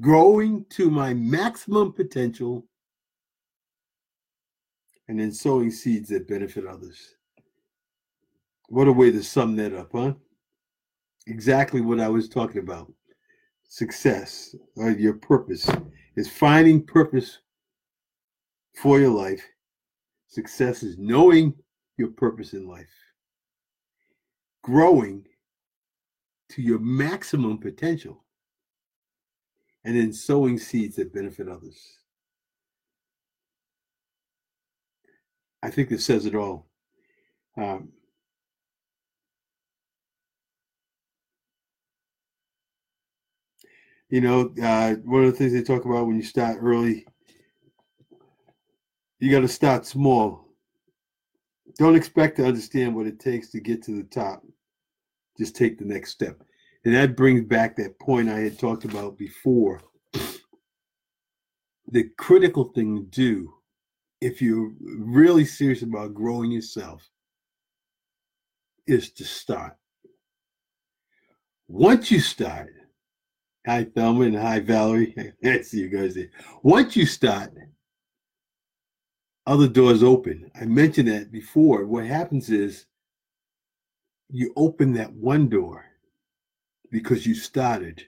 growing 0.00 0.64
to 0.70 0.90
my 0.90 1.14
maximum 1.14 1.92
potential, 1.92 2.66
and 5.08 5.18
then 5.18 5.32
sowing 5.32 5.70
seeds 5.70 6.08
that 6.10 6.28
benefit 6.28 6.66
others. 6.66 7.14
What 8.68 8.88
a 8.88 8.92
way 8.92 9.10
to 9.10 9.22
sum 9.22 9.56
that 9.56 9.74
up, 9.74 9.90
huh? 9.92 10.14
Exactly 11.26 11.80
what 11.80 12.00
I 12.00 12.08
was 12.08 12.28
talking 12.28 12.58
about 12.58 12.92
success 13.68 14.54
or 14.76 14.90
your 14.90 15.14
purpose 15.14 15.68
is 16.16 16.28
finding 16.30 16.80
purpose 16.80 17.38
for 18.76 19.00
your 19.00 19.10
life. 19.10 19.42
Success 20.34 20.82
is 20.82 20.98
knowing 20.98 21.54
your 21.96 22.08
purpose 22.08 22.54
in 22.54 22.66
life, 22.66 22.90
growing 24.64 25.24
to 26.48 26.60
your 26.60 26.80
maximum 26.80 27.56
potential, 27.56 28.24
and 29.84 29.94
then 29.94 30.12
sowing 30.12 30.58
seeds 30.58 30.96
that 30.96 31.14
benefit 31.14 31.48
others. 31.48 31.78
I 35.62 35.70
think 35.70 35.88
this 35.88 36.04
says 36.04 36.26
it 36.26 36.34
all. 36.34 36.66
Um, 37.56 37.90
you 44.08 44.20
know, 44.20 44.52
uh, 44.60 44.94
one 45.04 45.22
of 45.22 45.30
the 45.30 45.38
things 45.38 45.52
they 45.52 45.62
talk 45.62 45.84
about 45.84 46.08
when 46.08 46.16
you 46.16 46.24
start 46.24 46.58
early, 46.60 47.06
you 49.24 49.30
got 49.30 49.40
to 49.40 49.48
start 49.48 49.86
small. 49.86 50.48
Don't 51.78 51.96
expect 51.96 52.36
to 52.36 52.44
understand 52.44 52.94
what 52.94 53.06
it 53.06 53.18
takes 53.18 53.50
to 53.50 53.60
get 53.60 53.82
to 53.84 53.92
the 53.92 54.04
top. 54.04 54.42
Just 55.38 55.56
take 55.56 55.78
the 55.78 55.84
next 55.86 56.10
step. 56.10 56.42
And 56.84 56.94
that 56.94 57.16
brings 57.16 57.42
back 57.46 57.74
that 57.76 57.98
point 57.98 58.28
I 58.28 58.40
had 58.40 58.58
talked 58.58 58.84
about 58.84 59.16
before. 59.16 59.80
The 61.88 62.10
critical 62.18 62.64
thing 62.64 62.96
to 62.96 63.02
do 63.02 63.54
if 64.20 64.42
you're 64.42 64.72
really 64.80 65.46
serious 65.46 65.80
about 65.80 66.12
growing 66.12 66.50
yourself 66.50 67.08
is 68.86 69.10
to 69.12 69.24
start. 69.24 69.72
Once 71.66 72.10
you 72.10 72.20
start, 72.20 72.68
Hi, 73.66 73.84
Thelma, 73.84 74.26
and 74.26 74.36
hi, 74.36 74.60
Valerie. 74.60 75.14
I 75.44 75.62
see 75.62 75.78
you 75.80 75.88
guys 75.88 76.14
there. 76.14 76.28
Once 76.62 76.96
you 76.96 77.06
start, 77.06 77.50
other 79.46 79.68
doors 79.68 80.02
open. 80.02 80.50
I 80.60 80.64
mentioned 80.64 81.08
that 81.08 81.30
before. 81.30 81.86
What 81.86 82.04
happens 82.04 82.50
is 82.50 82.86
you 84.30 84.52
open 84.56 84.92
that 84.94 85.12
one 85.12 85.48
door 85.48 85.84
because 86.90 87.26
you 87.26 87.34
started, 87.34 88.02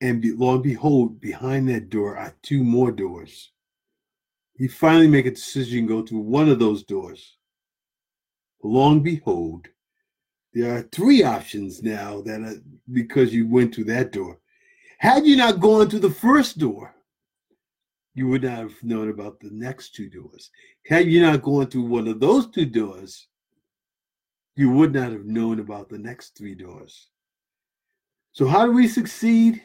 and 0.00 0.20
be, 0.20 0.32
lo 0.32 0.54
and 0.54 0.62
behold, 0.62 1.20
behind 1.20 1.68
that 1.68 1.88
door 1.88 2.16
are 2.16 2.34
two 2.42 2.62
more 2.62 2.92
doors. 2.92 3.52
You 4.56 4.68
finally 4.68 5.08
make 5.08 5.26
a 5.26 5.30
decision, 5.30 5.82
to 5.82 5.88
go 5.88 6.06
through 6.06 6.20
one 6.20 6.48
of 6.48 6.58
those 6.58 6.82
doors. 6.84 7.36
Lo 8.62 8.90
and 8.90 9.02
behold, 9.02 9.68
there 10.54 10.76
are 10.76 10.88
three 10.92 11.22
options 11.22 11.82
now 11.82 12.22
that 12.22 12.40
are 12.40 12.54
because 12.92 13.34
you 13.34 13.46
went 13.48 13.74
through 13.74 13.84
that 13.84 14.12
door. 14.12 14.38
Had 14.98 15.26
you 15.26 15.36
not 15.36 15.60
gone 15.60 15.90
through 15.90 16.00
the 16.00 16.10
first 16.10 16.58
door, 16.58 16.94
you 18.16 18.26
would 18.26 18.42
not 18.42 18.56
have 18.58 18.82
known 18.82 19.10
about 19.10 19.38
the 19.40 19.50
next 19.52 19.94
two 19.94 20.08
doors. 20.08 20.50
Had 20.86 21.06
you 21.06 21.20
not 21.20 21.42
gone 21.42 21.66
through 21.66 21.82
one 21.82 22.08
of 22.08 22.18
those 22.18 22.50
two 22.50 22.64
doors, 22.64 23.28
you 24.56 24.70
would 24.70 24.94
not 24.94 25.12
have 25.12 25.26
known 25.26 25.60
about 25.60 25.90
the 25.90 25.98
next 25.98 26.36
three 26.36 26.54
doors. 26.54 27.08
So, 28.32 28.46
how 28.46 28.64
do 28.64 28.72
we 28.72 28.88
succeed? 28.88 29.62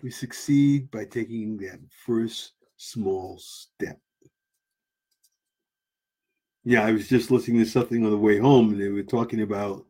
We 0.00 0.12
succeed 0.12 0.92
by 0.92 1.06
taking 1.06 1.56
that 1.58 1.80
first 2.06 2.52
small 2.76 3.36
step. 3.40 3.98
Yeah, 6.64 6.84
I 6.84 6.92
was 6.92 7.08
just 7.08 7.32
listening 7.32 7.58
to 7.58 7.68
something 7.68 8.04
on 8.04 8.12
the 8.12 8.16
way 8.16 8.38
home, 8.38 8.70
and 8.70 8.80
they 8.80 8.90
were 8.90 9.02
talking 9.02 9.42
about 9.42 9.84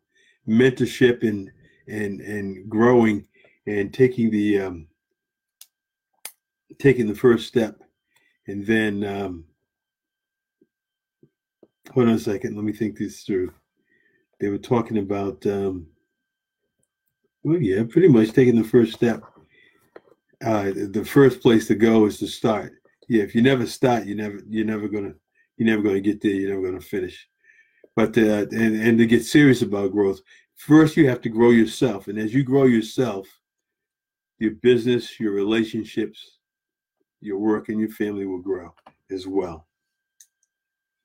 mentorship 0.49 1.29
and 1.29 1.51
and 1.89 2.23
and 2.23 2.71
growing 2.71 3.27
and 3.67 3.93
taking 3.93 4.31
the 4.31 4.61
um, 4.61 4.87
taking 6.81 7.07
the 7.07 7.15
first 7.15 7.47
step, 7.47 7.81
and 8.47 8.67
then 8.67 9.05
um, 9.05 9.45
hold 11.93 12.09
on 12.09 12.15
a 12.15 12.19
second. 12.19 12.57
Let 12.57 12.65
me 12.65 12.73
think 12.73 12.97
this 12.99 13.23
through. 13.23 13.53
They 14.41 14.49
were 14.49 14.59
talking 14.59 14.99
about 14.99 15.45
um, 15.47 15.87
well, 17.43 17.61
yeah, 17.61 17.85
pretty 17.89 18.09
much 18.09 18.33
taking 18.33 18.57
the 18.57 18.69
first 18.69 18.93
step. 18.93 19.23
Uh, 20.45 20.71
the 20.75 21.05
first 21.05 21.41
place 21.41 21.67
to 21.69 21.75
go 21.75 22.07
is 22.07 22.19
to 22.19 22.27
start. 22.27 22.73
Yeah, 23.09 23.23
if 23.23 23.35
you 23.35 23.43
never 23.43 23.67
start, 23.67 24.07
you 24.07 24.15
never 24.15 24.41
you're 24.49 24.65
never 24.65 24.89
gonna 24.89 25.15
you're 25.57 25.69
never 25.69 25.83
gonna 25.83 26.01
get 26.01 26.21
there. 26.21 26.33
You're 26.33 26.51
never 26.51 26.63
gonna 26.63 26.81
finish. 26.81 27.29
But 27.97 28.17
uh, 28.17 28.47
and 28.53 28.81
and 28.81 28.99
to 28.99 29.07
get 29.07 29.25
serious 29.25 29.63
about 29.63 29.93
growth, 29.93 30.21
first 30.57 30.97
you 30.97 31.09
have 31.09 31.21
to 31.23 31.29
grow 31.29 31.51
yourself, 31.51 32.09
and 32.09 32.19
as 32.19 32.33
you 32.33 32.43
grow 32.43 32.65
yourself, 32.65 33.29
your 34.39 34.53
business, 34.53 35.21
your 35.21 35.33
relationships, 35.33 36.39
your 37.21 37.39
work, 37.39 37.69
and 37.69 37.79
your 37.79 37.91
family 37.91 38.27
will 38.27 38.41
grow 38.41 38.75
as 39.11 39.27
well. 39.27 39.67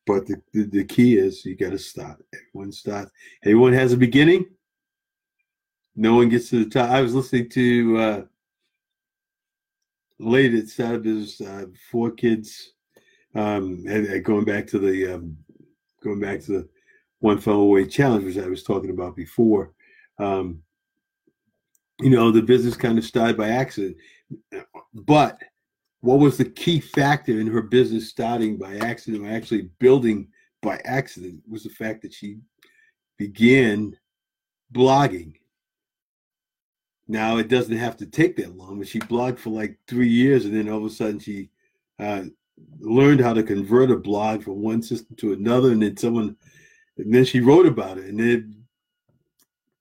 But 0.06 0.28
the, 0.28 0.42
the, 0.54 0.64
the 0.64 0.84
key 0.86 1.18
is 1.18 1.46
you 1.46 1.56
got 1.56 1.72
to 1.72 1.80
start. 1.80 2.24
Everyone 2.34 2.72
starts. 2.72 3.12
Everyone 3.44 3.74
has 3.74 3.94
a 3.94 3.98
beginning. 3.98 4.46
No 5.96 6.16
one 6.16 6.30
gets 6.30 6.50
to 6.50 6.64
the 6.64 6.70
top. 6.70 6.90
I 6.90 7.02
was 7.02 7.16
listening 7.16 7.50
to 7.50 7.98
uh, 7.98 8.22
lady 10.20 10.62
that 10.62 10.70
started 10.70 11.28
uh, 11.46 11.66
four 11.92 12.12
kids, 12.12 12.74
um, 13.34 13.84
and, 13.88 14.06
and, 14.06 14.24
going 14.24 14.46
back 14.46 14.68
to 14.68 14.80
the 14.80 15.16
um, 15.16 15.38
going 16.04 16.20
back 16.20 16.42
to 16.42 16.52
the 16.52 16.70
one 17.20 17.40
funnel 17.40 17.62
away 17.62 17.86
challenge, 17.86 18.26
which 18.26 18.38
I 18.38 18.48
was 18.48 18.64
talking 18.64 18.92
about 18.92 19.16
before. 19.16 19.74
Um, 20.20 20.62
you 22.00 22.10
know, 22.10 22.30
the 22.30 22.42
business 22.42 22.76
kind 22.76 22.98
of 22.98 23.06
started 23.06 23.38
by 23.38 23.50
accident. 23.50 23.98
But 24.94 25.40
what 26.06 26.20
was 26.20 26.38
the 26.38 26.46
key 26.46 26.80
factor 26.80 27.40
in 27.40 27.48
her 27.48 27.64
business 27.64 28.10
starting 28.10 28.58
by 28.58 28.76
accident 28.76 29.26
or 29.26 29.32
actually 29.32 29.70
building 29.80 30.28
by 30.62 30.80
accident 30.86 31.42
was 31.50 31.64
the 31.64 31.70
fact 31.70 32.04
that 32.04 32.14
she 32.14 32.38
began 33.18 33.98
blogging. 34.72 35.34
Now 37.08 37.38
it 37.38 37.48
doesn't 37.48 37.76
have 37.76 37.98
to 37.98 38.06
take 38.06 38.36
that 38.38 38.56
long, 38.56 38.78
but 38.78 38.88
she 38.88 39.00
blogged 39.00 39.40
for 39.40 39.50
like 39.50 39.80
three 39.88 40.08
years, 40.08 40.46
and 40.46 40.56
then 40.56 40.70
all 40.70 40.78
of 40.78 40.86
a 40.86 40.90
sudden 40.92 41.18
she 41.18 41.50
uh, 41.98 42.26
learned 42.80 43.22
how 43.22 43.34
to 43.34 43.42
convert 43.42 43.90
a 43.90 43.98
blog 43.98 44.44
from 44.44 44.62
one 44.62 44.84
system 44.84 45.16
to 45.16 45.34
another, 45.34 45.72
and 45.72 45.82
then 45.82 45.98
someone, 45.98 46.36
and 47.00 47.12
then 47.12 47.26
she 47.26 47.40
wrote 47.40 47.66
about 47.66 47.98
it, 47.98 48.06
and 48.06 48.20
then 48.20 48.64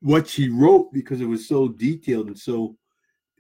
what 0.00 0.26
she 0.26 0.48
wrote 0.48 0.90
because 0.90 1.20
it 1.20 1.28
was 1.28 1.46
so 1.46 1.68
detailed 1.68 2.28
and 2.28 2.38
so 2.38 2.78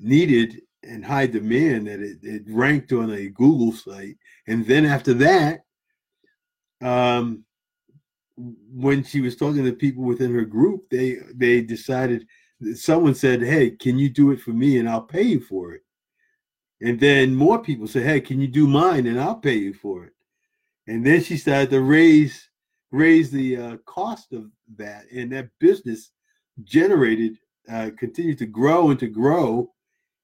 needed 0.00 0.60
and 0.84 1.04
high 1.04 1.26
demand 1.26 1.86
that 1.86 2.00
it, 2.00 2.18
it 2.22 2.42
ranked 2.48 2.92
on 2.92 3.10
a 3.10 3.28
Google 3.28 3.72
site. 3.72 4.16
And 4.46 4.66
then 4.66 4.84
after 4.84 5.14
that, 5.14 5.60
um, 6.82 7.44
when 8.36 9.04
she 9.04 9.20
was 9.20 9.36
talking 9.36 9.64
to 9.64 9.72
people 9.72 10.04
within 10.04 10.34
her 10.34 10.44
group, 10.44 10.88
they 10.90 11.18
they 11.34 11.60
decided 11.60 12.26
someone 12.74 13.14
said, 13.14 13.42
"Hey, 13.42 13.70
can 13.70 13.98
you 13.98 14.08
do 14.08 14.32
it 14.32 14.40
for 14.40 14.50
me, 14.50 14.78
and 14.78 14.88
I'll 14.88 15.02
pay 15.02 15.22
you 15.22 15.40
for 15.40 15.72
it." 15.72 15.82
And 16.80 16.98
then 16.98 17.34
more 17.34 17.62
people 17.62 17.86
said, 17.86 18.04
"Hey, 18.04 18.20
can 18.20 18.40
you 18.40 18.48
do 18.48 18.66
mine, 18.66 19.06
and 19.06 19.20
I'll 19.20 19.36
pay 19.36 19.54
you 19.54 19.74
for 19.74 20.04
it." 20.04 20.12
And 20.86 21.06
then 21.06 21.22
she 21.22 21.36
started 21.36 21.70
to 21.70 21.80
raise 21.80 22.50
raise 22.90 23.30
the 23.30 23.56
uh, 23.56 23.76
cost 23.86 24.32
of 24.32 24.50
that, 24.76 25.04
and 25.12 25.32
that 25.32 25.50
business 25.58 26.10
generated 26.64 27.38
uh, 27.68 27.90
continued 27.98 28.38
to 28.38 28.46
grow 28.46 28.90
and 28.90 28.98
to 29.00 29.08
grow 29.08 29.73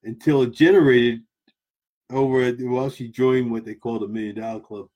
until 0.05 0.43
it 0.43 0.53
generated 0.53 1.23
over 2.11 2.43
at, 2.43 2.57
well 2.61 2.91
she 2.91 3.09
joined 3.09 3.51
what 3.51 3.65
they 3.65 3.75
call 3.75 3.99
the 3.99 4.09
million 4.09 4.41
dollar 4.41 4.61
club 4.61 4.89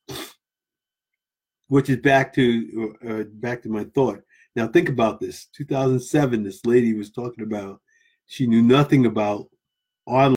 which 1.69 1.89
is 1.89 1.99
back 1.99 2.33
to 2.33 2.97
uh, 3.05 3.09
uh 3.09 3.25
back 3.35 3.63
to 3.63 3.69
my 3.69 3.85
thought. 3.95 4.21
Now 4.57 4.69
think 4.69 4.89
about 4.89 5.21
this. 5.21 5.47
2007 5.57 6.43
this 6.43 6.65
lady 6.65 6.95
was 6.95 7.11
talking 7.11 7.45
about 7.45 7.81
she 8.27 8.47
knew 8.47 8.63
nothing 8.63 9.07
about 9.07 9.49
online 10.07 10.37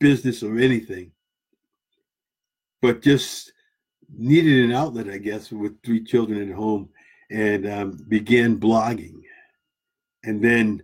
business 0.00 0.42
or 0.42 0.58
anything 0.58 1.10
but 2.82 3.02
just 3.02 3.52
needed 4.14 4.64
an 4.64 4.72
outlet 4.72 5.08
i 5.08 5.16
guess 5.18 5.50
with 5.50 5.82
three 5.82 6.04
children 6.04 6.48
at 6.48 6.54
home 6.54 6.88
and 7.30 7.66
um, 7.66 7.98
began 8.08 8.60
blogging 8.60 9.20
and 10.24 10.42
then 10.42 10.82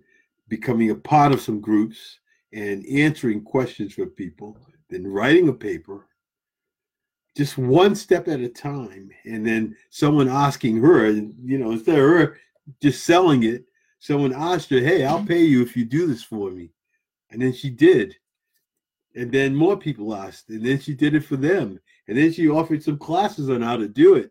becoming 0.49 0.91
a 0.91 0.95
part 0.95 1.33
of 1.33 1.41
some 1.41 1.61
groups 1.61 2.19
and 2.53 2.85
answering 2.87 3.43
questions 3.43 3.95
for 3.95 4.07
people, 4.07 4.57
then 4.91 5.07
writing 5.07 5.49
a 5.49 5.53
paper, 5.53 6.07
just 7.37 7.57
one 7.57 7.95
step 7.95 8.29
at 8.29 8.41
a 8.41 8.49
time. 8.49 9.11
And 9.25 9.47
then 9.47 9.75
someone 9.91 10.29
asking 10.29 10.79
her, 10.79 11.09
you 11.11 11.59
know, 11.59 11.73
instead 11.73 11.99
of 11.99 12.05
her 12.05 12.39
just 12.83 13.05
selling 13.05 13.45
it, 13.45 13.65
someone 14.01 14.35
asked 14.35 14.71
her, 14.71 14.81
Hey, 14.81 15.05
I'll 15.05 15.19
mm-hmm. 15.19 15.29
pay 15.29 15.45
you 15.45 15.63
if 15.63 15.77
you 15.77 15.85
do 15.85 16.07
this 16.07 16.23
for 16.23 16.51
me. 16.51 16.71
And 17.31 17.41
then 17.41 17.53
she 17.53 17.71
did. 17.71 18.15
And 19.15 19.31
then 19.33 19.55
more 19.55 19.77
people 19.77 20.15
asked, 20.15 20.49
and 20.49 20.65
then 20.65 20.79
she 20.81 20.95
did 20.95 21.15
it 21.15 21.25
for 21.25 21.37
them. 21.37 21.79
And 22.09 22.17
then 22.17 22.33
she 22.33 22.49
offered 22.49 22.83
some 22.83 22.99
classes 22.99 23.51
on 23.51 23.61
how 23.61 23.77
to 23.77 23.89
do 23.89 24.15
it 24.15 24.31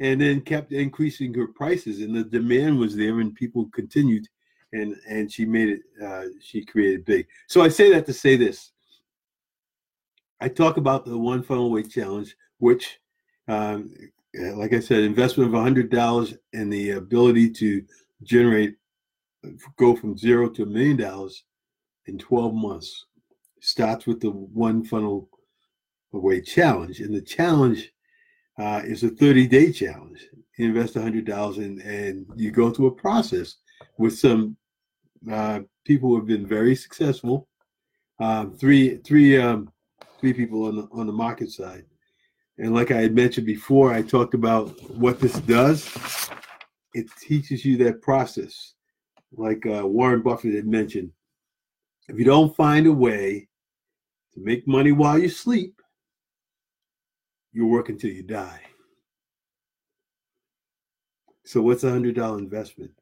and 0.00 0.20
then 0.20 0.40
kept 0.40 0.72
increasing 0.72 1.32
her 1.34 1.48
prices 1.48 2.00
and 2.00 2.14
the 2.14 2.24
demand 2.24 2.78
was 2.78 2.96
there 2.96 3.20
and 3.20 3.34
people 3.34 3.68
continued 3.72 4.26
and 4.74 4.96
and 5.08 5.32
she 5.32 5.44
made 5.44 5.68
it 5.68 5.82
uh, 6.04 6.24
she 6.40 6.64
created 6.64 7.04
big. 7.04 7.26
So 7.46 7.62
i 7.62 7.68
say 7.68 7.90
that 7.92 8.06
to 8.06 8.12
say 8.12 8.36
this. 8.36 8.72
I 10.40 10.48
talk 10.48 10.76
about 10.76 11.06
the 11.06 11.16
one 11.16 11.42
funnel 11.42 11.66
away 11.66 11.84
challenge 11.84 12.36
which 12.58 12.98
um, 13.48 13.94
like 14.54 14.72
i 14.72 14.80
said 14.80 15.00
investment 15.00 15.54
of 15.54 15.60
$100 15.60 16.38
and 16.52 16.72
the 16.72 16.92
ability 16.92 17.50
to 17.50 17.82
generate 18.22 18.76
go 19.76 19.94
from 19.94 20.16
zero 20.16 20.48
to 20.48 20.62
a 20.62 20.66
million 20.66 20.96
dollars 20.96 21.44
in 22.06 22.18
12 22.18 22.54
months 22.54 23.06
starts 23.60 24.06
with 24.06 24.20
the 24.20 24.30
one 24.30 24.84
funnel 24.84 25.28
away 26.12 26.40
challenge. 26.40 27.00
And 27.00 27.14
the 27.14 27.22
challenge 27.22 27.92
uh, 28.58 28.82
is 28.84 29.02
a 29.02 29.08
30 29.08 29.46
day 29.46 29.72
challenge. 29.72 30.26
You 30.58 30.66
invest 30.66 30.94
$100 30.94 31.56
and, 31.58 31.80
and 31.80 32.26
you 32.36 32.50
go 32.50 32.70
through 32.70 32.86
a 32.88 32.94
process 32.94 33.56
with 33.98 34.16
some 34.16 34.56
uh, 35.30 35.60
people 35.84 36.08
who 36.08 36.16
have 36.16 36.26
been 36.26 36.46
very 36.46 36.74
successful. 36.74 37.48
Um, 38.20 38.52
three, 38.52 38.98
three, 38.98 39.40
um, 39.40 39.72
three 40.20 40.32
people 40.32 40.64
on 40.64 40.76
the, 40.76 40.88
on 40.92 41.06
the 41.06 41.12
market 41.12 41.50
side. 41.50 41.84
And 42.58 42.74
like 42.74 42.90
I 42.90 43.00
had 43.00 43.14
mentioned 43.14 43.46
before, 43.46 43.92
I 43.92 44.02
talked 44.02 44.34
about 44.34 44.68
what 44.90 45.18
this 45.18 45.34
does. 45.40 45.90
It 46.92 47.06
teaches 47.20 47.64
you 47.64 47.76
that 47.78 48.02
process. 48.02 48.74
Like 49.32 49.66
uh, 49.66 49.86
Warren 49.86 50.22
Buffett 50.22 50.54
had 50.54 50.66
mentioned, 50.66 51.10
if 52.08 52.16
you 52.18 52.24
don't 52.24 52.54
find 52.54 52.86
a 52.86 52.92
way 52.92 53.48
to 54.34 54.40
make 54.40 54.68
money 54.68 54.92
while 54.92 55.18
you 55.18 55.28
sleep, 55.28 55.80
you 57.52 57.66
work 57.66 57.88
until 57.88 58.10
you 58.10 58.22
die. 58.22 58.60
So 61.44 61.60
what's 61.60 61.84
a 61.84 61.90
hundred 61.90 62.14
dollar 62.14 62.38
investment? 62.38 62.92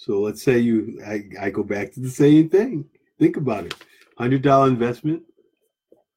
So 0.00 0.18
let's 0.18 0.42
say 0.42 0.58
you 0.58 0.98
I, 1.06 1.24
I 1.38 1.50
go 1.50 1.62
back 1.62 1.92
to 1.92 2.00
the 2.00 2.08
same 2.08 2.48
thing. 2.48 2.86
Think 3.18 3.36
about 3.36 3.66
it. 3.66 3.74
Hundred 4.16 4.40
dollar 4.40 4.68
investment. 4.68 5.22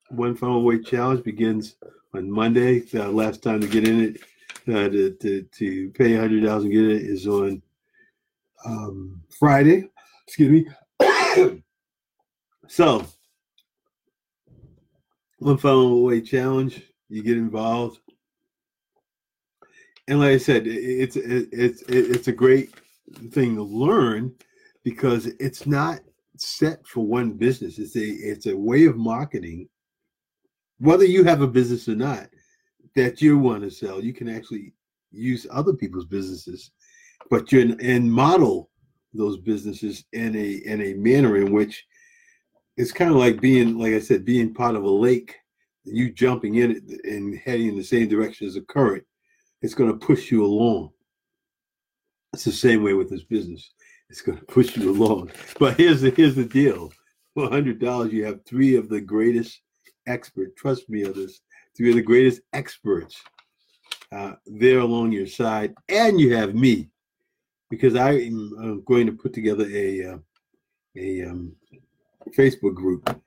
One 0.09 0.37
funnel 0.37 0.61
away 0.61 0.79
challenge 0.79 1.25
begins 1.25 1.75
on 2.13 2.31
Monday. 2.31 2.79
The 2.79 3.09
last 3.09 3.43
time 3.43 3.59
to 3.59 3.67
get 3.67 3.85
in 3.85 3.99
it 3.99 4.21
uh, 4.69 4.87
to, 4.87 5.11
to, 5.19 5.41
to 5.41 5.89
pay 5.89 6.15
hundred 6.15 6.45
dollars 6.45 6.63
and 6.63 6.71
get 6.71 6.85
it 6.85 7.01
is 7.01 7.27
on 7.27 7.61
um, 8.63 9.21
Friday. 9.37 9.89
Excuse 10.27 10.65
me. 11.01 11.61
so 12.69 13.05
one 15.39 15.57
funnel 15.57 15.97
away 15.97 16.21
challenge 16.21 16.83
you 17.09 17.21
get 17.21 17.35
involved 17.35 17.99
and 20.07 20.21
like 20.21 20.29
i 20.31 20.37
said 20.37 20.63
it's 20.65 21.17
it's 21.17 21.81
it's 21.89 22.29
a 22.29 22.31
great 22.31 22.73
thing 23.31 23.55
to 23.55 23.63
learn 23.63 24.33
because 24.83 25.27
it's 25.39 25.65
not 25.65 25.99
set 26.37 26.85
for 26.87 27.05
one 27.05 27.33
business 27.33 27.77
it's 27.77 27.95
a 27.95 28.03
it's 28.03 28.47
a 28.47 28.57
way 28.57 28.85
of 28.85 28.97
marketing 28.97 29.67
whether 30.79 31.05
you 31.05 31.23
have 31.23 31.41
a 31.41 31.47
business 31.47 31.87
or 31.87 31.95
not 31.95 32.27
that 32.95 33.21
you 33.21 33.37
want 33.37 33.61
to 33.61 33.69
sell 33.69 34.03
you 34.03 34.13
can 34.13 34.27
actually 34.27 34.73
use 35.11 35.45
other 35.51 35.73
people's 35.73 36.05
businesses 36.05 36.71
but 37.29 37.51
you 37.51 37.77
and 37.81 38.11
model 38.11 38.69
those 39.13 39.37
businesses 39.37 40.05
in 40.13 40.35
a 40.35 40.53
in 40.65 40.81
a 40.81 40.93
manner 40.95 41.37
in 41.37 41.51
which 41.51 41.85
it's 42.77 42.91
kind 42.91 43.11
of 43.11 43.17
like 43.17 43.39
being 43.39 43.77
like 43.77 43.93
i 43.93 43.99
said 43.99 44.25
being 44.25 44.53
part 44.53 44.75
of 44.75 44.83
a 44.83 44.89
lake 44.89 45.35
you 45.85 46.11
jumping 46.11 46.55
in 46.55 46.71
it 46.71 47.05
and 47.05 47.37
heading 47.39 47.69
in 47.69 47.77
the 47.77 47.83
same 47.83 48.07
direction 48.07 48.47
as 48.47 48.55
the 48.55 48.61
current, 48.61 49.03
it's 49.61 49.73
going 49.73 49.91
to 49.91 50.05
push 50.05 50.31
you 50.31 50.45
along. 50.45 50.91
It's 52.33 52.45
the 52.45 52.51
same 52.51 52.83
way 52.83 52.93
with 52.93 53.09
this 53.09 53.23
business. 53.23 53.71
It's 54.09 54.21
going 54.21 54.37
to 54.37 54.45
push 54.45 54.75
you 54.75 54.91
along. 54.91 55.31
But 55.59 55.77
here's 55.77 56.01
the 56.01 56.09
here's 56.11 56.35
the 56.35 56.45
deal: 56.45 56.91
for 57.33 57.49
hundred 57.49 57.79
dollars, 57.79 58.11
you 58.11 58.25
have 58.25 58.43
three 58.45 58.75
of 58.75 58.89
the 58.89 59.01
greatest 59.01 59.61
experts. 60.07 60.53
Trust 60.57 60.89
me 60.89 61.05
on 61.05 61.13
this. 61.13 61.41
Three 61.75 61.89
of 61.89 61.95
the 61.95 62.01
greatest 62.01 62.41
experts 62.53 63.21
uh, 64.11 64.33
there 64.45 64.79
along 64.79 65.11
your 65.11 65.27
side, 65.27 65.73
and 65.89 66.19
you 66.19 66.35
have 66.35 66.53
me, 66.53 66.89
because 67.69 67.95
I 67.95 68.11
am 68.13 68.83
going 68.85 69.07
to 69.07 69.13
put 69.13 69.33
together 69.33 69.67
a 69.69 70.05
uh, 70.05 70.17
a 70.95 71.23
um, 71.23 71.55
Facebook 72.37 72.75
group 72.75 73.21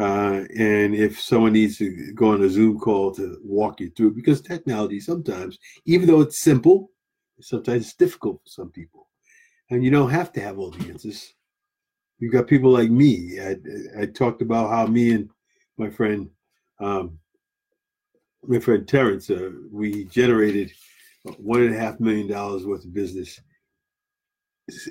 uh, 0.00 0.44
and 0.56 0.94
if 0.94 1.20
someone 1.20 1.52
needs 1.52 1.76
to 1.76 2.12
go 2.14 2.30
on 2.30 2.42
a 2.42 2.48
Zoom 2.48 2.78
call 2.78 3.12
to 3.12 3.38
walk 3.44 3.80
you 3.80 3.90
through, 3.90 4.14
because 4.14 4.40
technology 4.40 4.98
sometimes, 4.98 5.58
even 5.84 6.06
though 6.06 6.22
it's 6.22 6.40
simple, 6.40 6.90
sometimes 7.40 7.86
it's 7.86 7.94
difficult 7.94 8.40
for 8.42 8.48
some 8.48 8.70
people. 8.70 9.08
And 9.70 9.84
you 9.84 9.90
don't 9.90 10.10
have 10.10 10.32
to 10.32 10.40
have 10.40 10.58
all 10.58 10.70
the 10.70 10.88
answers. 10.88 11.34
You've 12.18 12.32
got 12.32 12.46
people 12.46 12.70
like 12.70 12.90
me. 12.90 13.40
I, 13.40 13.56
I 14.00 14.06
talked 14.06 14.42
about 14.42 14.70
how 14.70 14.86
me 14.86 15.12
and 15.12 15.30
my 15.78 15.88
friend, 15.88 16.28
um, 16.80 17.18
my 18.42 18.58
friend 18.58 18.86
Terrence, 18.86 19.30
uh, 19.30 19.50
we 19.70 20.04
generated 20.04 20.72
one 21.38 21.62
and 21.62 21.74
a 21.74 21.78
half 21.78 22.00
million 22.00 22.26
dollars 22.26 22.66
worth 22.66 22.84
of 22.84 22.92
business 22.92 23.40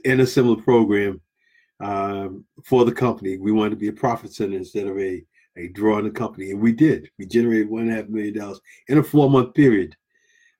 in 0.05 0.19
a 0.19 0.25
similar 0.25 0.61
program 0.61 1.21
um, 1.81 2.45
for 2.63 2.85
the 2.85 2.91
company. 2.91 3.37
We 3.37 3.51
wanted 3.51 3.71
to 3.71 3.75
be 3.75 3.87
a 3.87 3.93
profit 3.93 4.33
center 4.33 4.57
instead 4.57 4.87
of 4.87 4.97
a 4.97 5.23
a 5.57 5.67
drawing 5.69 6.05
the 6.05 6.11
company, 6.11 6.51
and 6.51 6.61
we 6.61 6.71
did. 6.71 7.09
We 7.17 7.25
generated 7.25 7.69
one 7.69 7.83
and 7.83 7.91
a 7.91 7.95
half 7.95 8.07
million 8.07 8.37
dollars 8.37 8.61
in 8.87 8.97
a 8.97 9.03
four 9.03 9.29
month 9.29 9.53
period. 9.53 9.95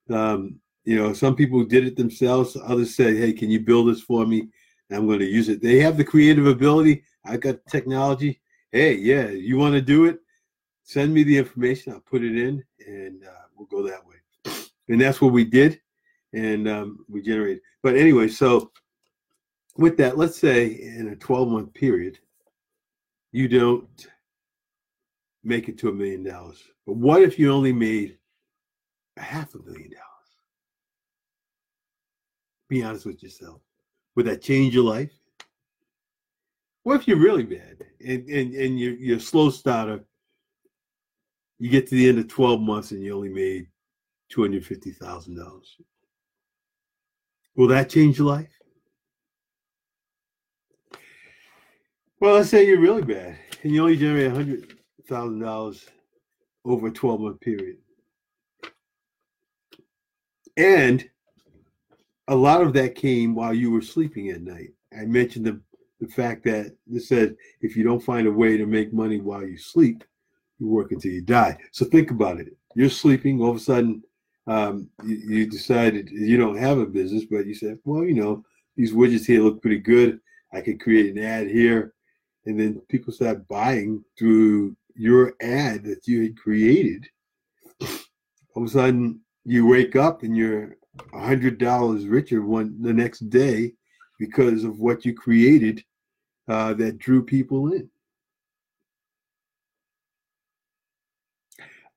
Um, 0.10 0.60
you 0.90 0.96
know, 0.96 1.14
some 1.14 1.36
people 1.36 1.64
did 1.64 1.86
it 1.86 1.96
themselves. 1.96 2.58
Others 2.64 2.96
said, 2.96 3.16
"Hey, 3.16 3.32
can 3.32 3.52
you 3.52 3.60
build 3.60 3.90
this 3.90 4.02
for 4.02 4.26
me?" 4.26 4.50
I'm 4.90 5.06
going 5.06 5.20
to 5.20 5.26
use 5.26 5.48
it. 5.48 5.62
They 5.62 5.78
have 5.82 5.98
the 5.98 6.04
creative 6.04 6.48
ability. 6.48 7.04
I 7.24 7.38
got 7.38 7.64
technology. 7.68 8.42
Hey, 8.72 8.96
yeah, 8.96 9.28
you 9.30 9.56
want 9.58 9.76
to 9.76 9.82
do 9.82 10.06
it? 10.06 10.18
Send 10.82 11.14
me 11.14 11.22
the 11.22 11.38
information. 11.38 11.94
I'll 11.94 12.00
put 12.00 12.24
it 12.24 12.36
in, 12.36 12.64
and 12.88 13.24
uh, 13.24 13.46
we'll 13.56 13.68
go 13.68 13.84
that 13.88 14.04
way. 14.04 14.16
And 14.88 15.00
that's 15.00 15.22
what 15.22 15.32
we 15.32 15.46
did, 15.46 15.80
and 16.34 16.68
um, 16.68 17.06
we 17.08 17.22
generated. 17.22 17.62
But 17.84 17.96
anyway, 17.96 18.28
so 18.28 18.72
with 19.78 19.96
that, 19.98 20.18
let's 20.18 20.40
say 20.40 20.66
in 20.66 21.10
a 21.10 21.16
12 21.16 21.50
month 21.50 21.74
period, 21.76 22.18
you 23.32 23.48
don't 23.48 24.08
make 25.44 25.70
it 25.70 25.78
to 25.78 25.90
a 25.90 25.94
million 25.94 26.24
dollars. 26.24 26.64
But 26.88 26.96
what 26.96 27.22
if 27.22 27.38
you 27.38 27.52
only 27.54 27.74
made 27.74 28.18
a 29.18 29.22
half 29.22 29.54
a 29.54 29.60
million 29.60 29.92
dollars? 29.92 30.09
Be 32.70 32.84
honest 32.84 33.06
with 33.06 33.22
yourself. 33.24 33.62
Would 34.16 34.28
that 34.28 34.42
change 34.42 34.74
your 34.74 34.84
life? 34.84 35.12
What 36.84 37.02
if 37.02 37.08
you're 37.08 37.18
really 37.18 37.44
bad 37.44 37.86
and, 38.06 38.28
and, 38.30 38.54
and 38.54 38.80
you're, 38.80 38.94
you're 38.94 39.18
a 39.18 39.22
slow 39.22 39.50
starter? 39.50 40.04
You 41.58 41.70
get 41.70 41.88
to 41.88 41.96
the 41.96 42.08
end 42.08 42.20
of 42.20 42.28
12 42.28 42.62
months 42.62 42.92
and 42.92 43.04
you 43.04 43.16
only 43.16 43.30
made 43.30 43.68
$250,000. 44.34 45.62
Will 47.56 47.68
that 47.68 47.90
change 47.90 48.20
your 48.20 48.28
life? 48.28 48.50
Well, 52.22 52.36
let's 52.36 52.50
say 52.50 52.66
you're 52.66 52.80
really 52.80 53.02
bad 53.02 53.38
and 53.64 53.74
you 53.74 53.82
only 53.82 53.98
generate 53.98 54.28
a 54.28 54.36
hundred 54.36 54.78
thousand 55.08 55.40
dollars 55.40 55.86
over 56.66 56.88
a 56.88 56.92
12 56.92 57.20
month 57.20 57.42
period. 57.42 57.78
And 60.56 61.10
a 62.30 62.36
lot 62.36 62.62
of 62.62 62.74
that 62.74 62.96
came 62.96 63.36
while 63.36 63.54
you 63.54 63.72
were 63.72 63.82
sleeping 63.82 64.30
at 64.30 64.42
night. 64.42 64.70
I 64.98 65.06
mentioned 65.06 65.46
the 65.46 65.60
the 66.00 66.08
fact 66.08 66.46
that 66.46 66.74
it 66.92 67.02
said 67.02 67.36
if 67.62 67.76
you 67.76 67.84
don't 67.84 68.00
find 68.00 68.26
a 68.26 68.32
way 68.32 68.56
to 68.56 68.66
make 68.66 68.94
money 68.94 69.20
while 69.20 69.46
you 69.46 69.58
sleep, 69.58 70.04
you 70.58 70.68
work 70.68 70.94
until 70.94 71.12
you 71.12 71.22
die. 71.22 71.58
So 71.72 71.86
think 71.86 72.10
about 72.10 72.40
it. 72.40 72.56
You're 72.74 72.90
sleeping, 72.90 73.42
all 73.42 73.50
of 73.50 73.58
a 73.58 73.60
sudden, 73.60 74.02
um, 74.48 74.90
you, 75.04 75.16
you 75.16 75.50
decided 75.50 76.10
you 76.10 76.38
don't 76.38 76.58
have 76.58 76.78
a 76.78 76.86
business, 76.86 77.26
but 77.30 77.46
you 77.46 77.54
said, 77.54 77.80
well, 77.84 78.06
you 78.06 78.14
know, 78.14 78.46
these 78.78 78.94
widgets 78.94 79.26
here 79.26 79.42
look 79.42 79.62
pretty 79.62 79.80
good. 79.80 80.22
I 80.54 80.62
could 80.62 80.80
create 80.80 81.16
an 81.16 81.22
ad 81.22 81.48
here. 81.48 81.94
And 82.46 82.58
then 82.58 82.82
people 82.88 83.12
start 83.12 83.48
buying 83.50 84.04
through 84.18 84.78
your 84.96 85.36
ad 85.42 85.84
that 85.84 86.08
you 86.08 86.24
had 86.24 86.38
created. 86.38 87.06
All 88.56 88.64
of 88.64 88.70
a 88.70 88.70
sudden, 88.70 89.20
you 89.44 89.68
wake 89.68 89.98
up 89.98 90.24
and 90.24 90.36
you're 90.36 90.78
hundred 91.14 91.58
dollars 91.58 92.08
richer 92.08 92.42
one 92.42 92.82
the 92.82 92.94
next 92.94 93.30
day 93.30 93.74
because 94.20 94.64
of 94.64 94.80
what 94.80 95.06
you 95.06 95.14
created 95.14 95.84
uh, 96.48 96.74
that 96.74 96.98
drew 96.98 97.24
people 97.24 97.72
in. 97.74 97.90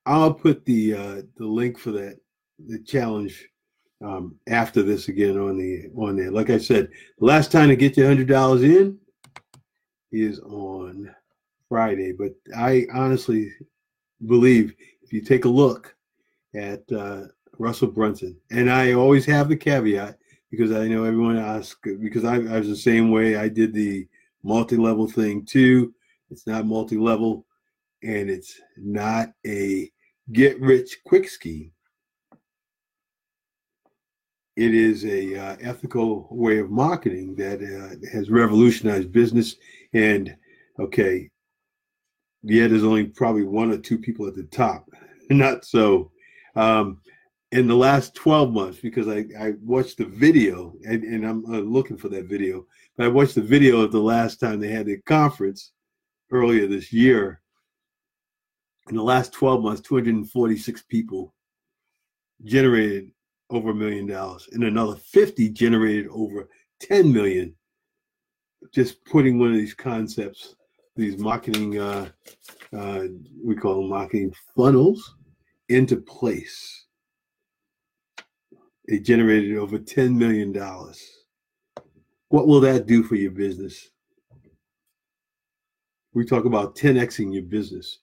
I'll 0.06 0.34
put 0.34 0.64
the 0.64 0.94
uh, 0.94 1.22
the 1.36 1.46
link 1.46 1.78
for 1.78 1.92
that 1.92 2.18
the 2.66 2.78
challenge 2.80 3.48
um, 4.02 4.36
after 4.48 4.82
this 4.82 5.08
again 5.08 5.38
on 5.38 5.58
the 5.58 5.88
on 5.96 6.16
there. 6.16 6.30
Like 6.30 6.50
I 6.50 6.58
said, 6.58 6.88
the 7.18 7.24
last 7.24 7.52
time 7.52 7.68
to 7.68 7.76
get 7.76 7.96
your 7.96 8.08
hundred 8.08 8.28
dollars 8.28 8.62
in 8.62 8.98
is 10.10 10.40
on 10.40 11.14
Friday. 11.68 12.12
But 12.12 12.32
I 12.56 12.86
honestly 12.92 13.52
believe 14.26 14.74
if 15.02 15.12
you 15.12 15.22
take 15.22 15.44
a 15.44 15.48
look 15.48 15.94
at 16.54 16.82
uh, 16.92 17.22
Russell 17.62 17.88
Brunson, 17.88 18.36
and 18.50 18.70
I 18.70 18.92
always 18.92 19.24
have 19.26 19.48
the 19.48 19.56
caveat 19.56 20.18
because 20.50 20.72
I 20.72 20.88
know 20.88 21.04
everyone 21.04 21.38
asks 21.38 21.78
because 22.00 22.24
I, 22.24 22.36
I 22.36 22.58
was 22.58 22.68
the 22.68 22.76
same 22.76 23.10
way. 23.10 23.36
I 23.36 23.48
did 23.48 23.72
the 23.72 24.06
multi-level 24.42 25.08
thing 25.08 25.44
too. 25.44 25.94
It's 26.30 26.46
not 26.46 26.66
multi-level, 26.66 27.46
and 28.02 28.28
it's 28.28 28.60
not 28.76 29.32
a 29.46 29.90
get-rich 30.32 30.98
quick 31.04 31.28
scheme 31.28 31.72
it 34.56 34.74
is 34.74 35.04
a 35.04 35.36
uh, 35.36 35.56
ethical 35.60 36.28
way 36.30 36.58
of 36.58 36.70
marketing 36.70 37.34
that 37.36 37.62
uh, 37.62 38.06
has 38.12 38.30
revolutionized 38.30 39.10
business. 39.10 39.56
And 39.94 40.36
okay, 40.78 41.30
yeah, 42.42 42.66
there's 42.66 42.84
only 42.84 43.06
probably 43.06 43.44
one 43.44 43.70
or 43.70 43.78
two 43.78 43.98
people 43.98 44.26
at 44.26 44.34
the 44.34 44.44
top. 44.44 44.88
Not 45.30 45.64
so. 45.64 46.10
Um, 46.54 47.00
in 47.52 47.66
the 47.66 47.76
last 47.76 48.14
12 48.14 48.52
months, 48.52 48.80
because 48.80 49.08
I, 49.08 49.26
I 49.38 49.52
watched 49.62 49.98
the 49.98 50.06
video 50.06 50.74
and, 50.86 51.04
and 51.04 51.24
I'm 51.24 51.44
uh, 51.46 51.58
looking 51.58 51.98
for 51.98 52.08
that 52.08 52.24
video, 52.24 52.66
but 52.96 53.04
I 53.04 53.08
watched 53.08 53.34
the 53.34 53.42
video 53.42 53.82
of 53.82 53.92
the 53.92 54.00
last 54.00 54.40
time 54.40 54.58
they 54.58 54.68
had 54.68 54.86
the 54.86 54.96
conference 55.02 55.72
earlier 56.30 56.66
this 56.66 56.92
year. 56.92 57.42
In 58.88 58.96
the 58.96 59.02
last 59.02 59.34
12 59.34 59.62
months, 59.62 59.82
246 59.82 60.82
people 60.88 61.34
generated 62.44 63.12
over 63.50 63.70
a 63.70 63.74
million 63.74 64.06
dollars 64.06 64.48
and 64.52 64.64
another 64.64 64.96
50 64.96 65.50
generated 65.50 66.08
over 66.08 66.48
10 66.80 67.12
million 67.12 67.54
just 68.72 69.04
putting 69.04 69.38
one 69.38 69.50
of 69.50 69.56
these 69.56 69.74
concepts 69.74 70.56
these 70.96 71.18
marketing 71.18 71.78
uh, 71.78 72.08
uh, 72.76 73.04
we 73.44 73.54
call 73.54 73.76
them 73.76 73.90
marketing 73.90 74.34
funnels 74.56 75.16
into 75.68 75.96
place 75.96 76.81
it 78.86 79.04
generated 79.04 79.56
over 79.56 79.78
10 79.78 80.16
million 80.16 80.52
dollars. 80.52 81.00
What 82.28 82.46
will 82.46 82.60
that 82.60 82.86
do 82.86 83.02
for 83.02 83.14
your 83.14 83.30
business? 83.30 83.90
We 86.14 86.24
talk 86.24 86.44
about 86.44 86.76
10xing 86.76 87.32
your 87.32 87.42
business. 87.42 87.98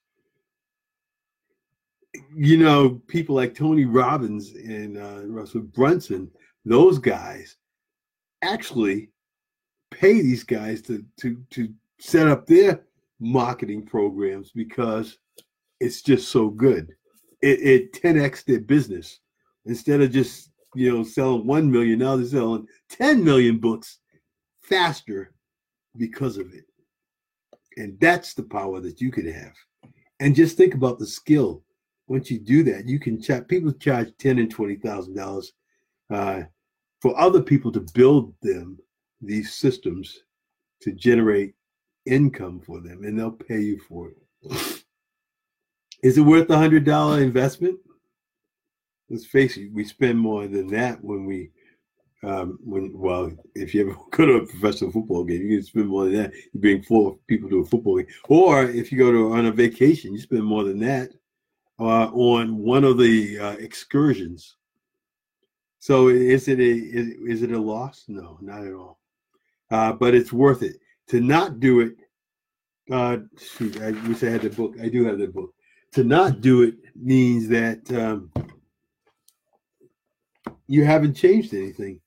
You 2.36 2.58
know, 2.58 3.02
people 3.08 3.36
like 3.36 3.54
Tony 3.54 3.86
Robbins 3.86 4.54
and 4.54 4.98
uh, 4.98 5.28
Russell 5.28 5.62
Brunson, 5.62 6.32
those 6.66 6.98
guys 6.98 7.58
actually 8.42 9.10
pay 9.92 10.22
these 10.22 10.44
guys 10.44 10.82
to 10.84 11.04
to 11.18 11.44
to 11.52 11.74
set 12.00 12.28
up 12.28 12.48
their 12.48 12.84
marketing 13.20 13.86
programs 13.86 14.52
because 14.52 15.18
it's 15.80 16.02
just 16.02 16.30
so 16.30 16.50
good. 16.50 16.94
It, 17.42 17.60
it 17.62 17.94
10x 17.94 18.46
their 18.46 18.60
business. 18.60 19.20
Instead 19.66 20.02
of 20.02 20.12
just 20.12 20.49
you 20.76 20.96
know 20.96 21.04
selling 21.04 21.46
one 21.46 21.72
million. 21.72 22.00
Now 22.00 22.16
they're 22.16 22.26
selling 22.26 22.68
10 22.90 23.24
million 23.24 23.58
books 23.58 24.00
faster 24.62 25.34
because 25.98 26.38
of 26.38 26.54
it, 26.54 26.66
and 27.78 28.00
that's 28.00 28.34
the 28.34 28.44
power 28.44 28.80
that 28.80 29.02
you 29.02 29.12
could 29.12 29.26
have. 29.26 29.54
And 30.20 30.36
just 30.36 30.58
think 30.58 30.74
about 30.74 31.00
the 31.00 31.08
skill 31.08 31.64
once 32.10 32.32
you 32.32 32.40
do 32.40 32.64
that, 32.64 32.88
you 32.88 33.00
can 33.00 33.22
charge 33.22 33.48
people 33.48 33.72
charge 33.72 34.12
ten 34.18 34.40
and 34.40 34.50
twenty 34.52 34.76
thousand 34.76 35.18
uh, 35.18 35.24
dollars 35.24 35.54
for 37.00 37.18
other 37.18 37.42
people 37.42 37.72
to 37.72 37.86
build 37.94 38.34
them 38.42 38.78
these 39.22 39.54
systems 39.54 40.24
to 40.82 40.92
generate 40.92 41.54
income 42.06 42.60
for 42.66 42.82
them, 42.82 43.04
and 43.04 43.18
they'll 43.18 43.32
pay 43.32 43.62
you 43.62 43.80
for 43.88 44.10
it. 44.10 44.84
Is 46.02 46.18
it 46.18 46.22
worth 46.22 46.50
a 46.50 46.58
hundred 46.58 46.84
dollar 46.84 47.22
investment? 47.22 47.78
Let's 49.10 49.26
face 49.26 49.58
it, 49.58 49.72
we 49.74 49.84
spend 49.84 50.20
more 50.20 50.48
than 50.48 50.68
that 50.68 51.04
when 51.04 51.26
we 51.26 51.52
um, 52.24 52.60
when 52.64 52.92
well, 52.94 53.32
if 53.56 53.74
you 53.74 53.82
ever 53.82 53.98
go 54.12 54.26
to 54.26 54.34
a 54.34 54.46
professional 54.46 54.92
football 54.92 55.24
game, 55.24 55.42
you 55.42 55.58
can 55.58 55.66
spend 55.66 55.88
more 55.88 56.06
than 56.06 56.14
that. 56.16 56.34
You 56.54 56.60
bring 56.60 56.84
four 56.84 57.18
people 57.28 57.50
to 57.50 57.60
a 57.60 57.66
football 57.66 57.98
game, 57.98 58.08
or 58.28 58.64
if 58.64 58.92
you 58.92 58.98
go 58.98 59.12
to 59.12 59.34
on 59.34 59.46
a 59.46 59.52
vacation, 59.52 60.14
you 60.14 60.20
spend 60.20 60.44
more 60.44 60.64
than 60.64 60.80
that 60.80 61.12
uh, 61.80 62.08
on 62.08 62.58
one 62.58 62.84
of 62.84 62.98
the 62.98 63.40
uh, 63.40 63.52
excursions. 63.54 64.58
So 65.80 66.10
is 66.10 66.48
it 66.50 66.60
a 66.60 66.70
is, 66.70 67.08
is, 67.26 67.42
it 67.42 67.52
a 67.52 67.60
loss? 67.60 68.04
No, 68.10 68.38
not 68.42 68.66
at 68.66 68.74
all. 68.74 69.00
Uh, 69.72 69.94
but 69.94 70.14
it's 70.14 70.34
worth 70.34 70.62
it 70.62 70.76
to 71.08 71.22
not 71.22 71.60
do 71.60 71.80
it. 71.80 71.96
Uh, 72.92 73.18
shoot, 73.38 73.80
I 73.82 73.92
wish 73.92 74.24
I 74.24 74.30
had 74.30 74.42
the 74.42 74.50
book. 74.50 74.76
I 74.82 74.90
do 74.90 75.06
have 75.06 75.20
the 75.20 75.28
book. 75.28 75.54
To 75.94 76.04
not 76.04 76.42
do 76.42 76.64
it 76.64 76.76
means 76.96 77.48
that 77.48 77.90
um, 77.94 78.32
you 80.70 80.86
haven't 80.86 81.16
changed 81.16 81.54
anything. 81.54 82.00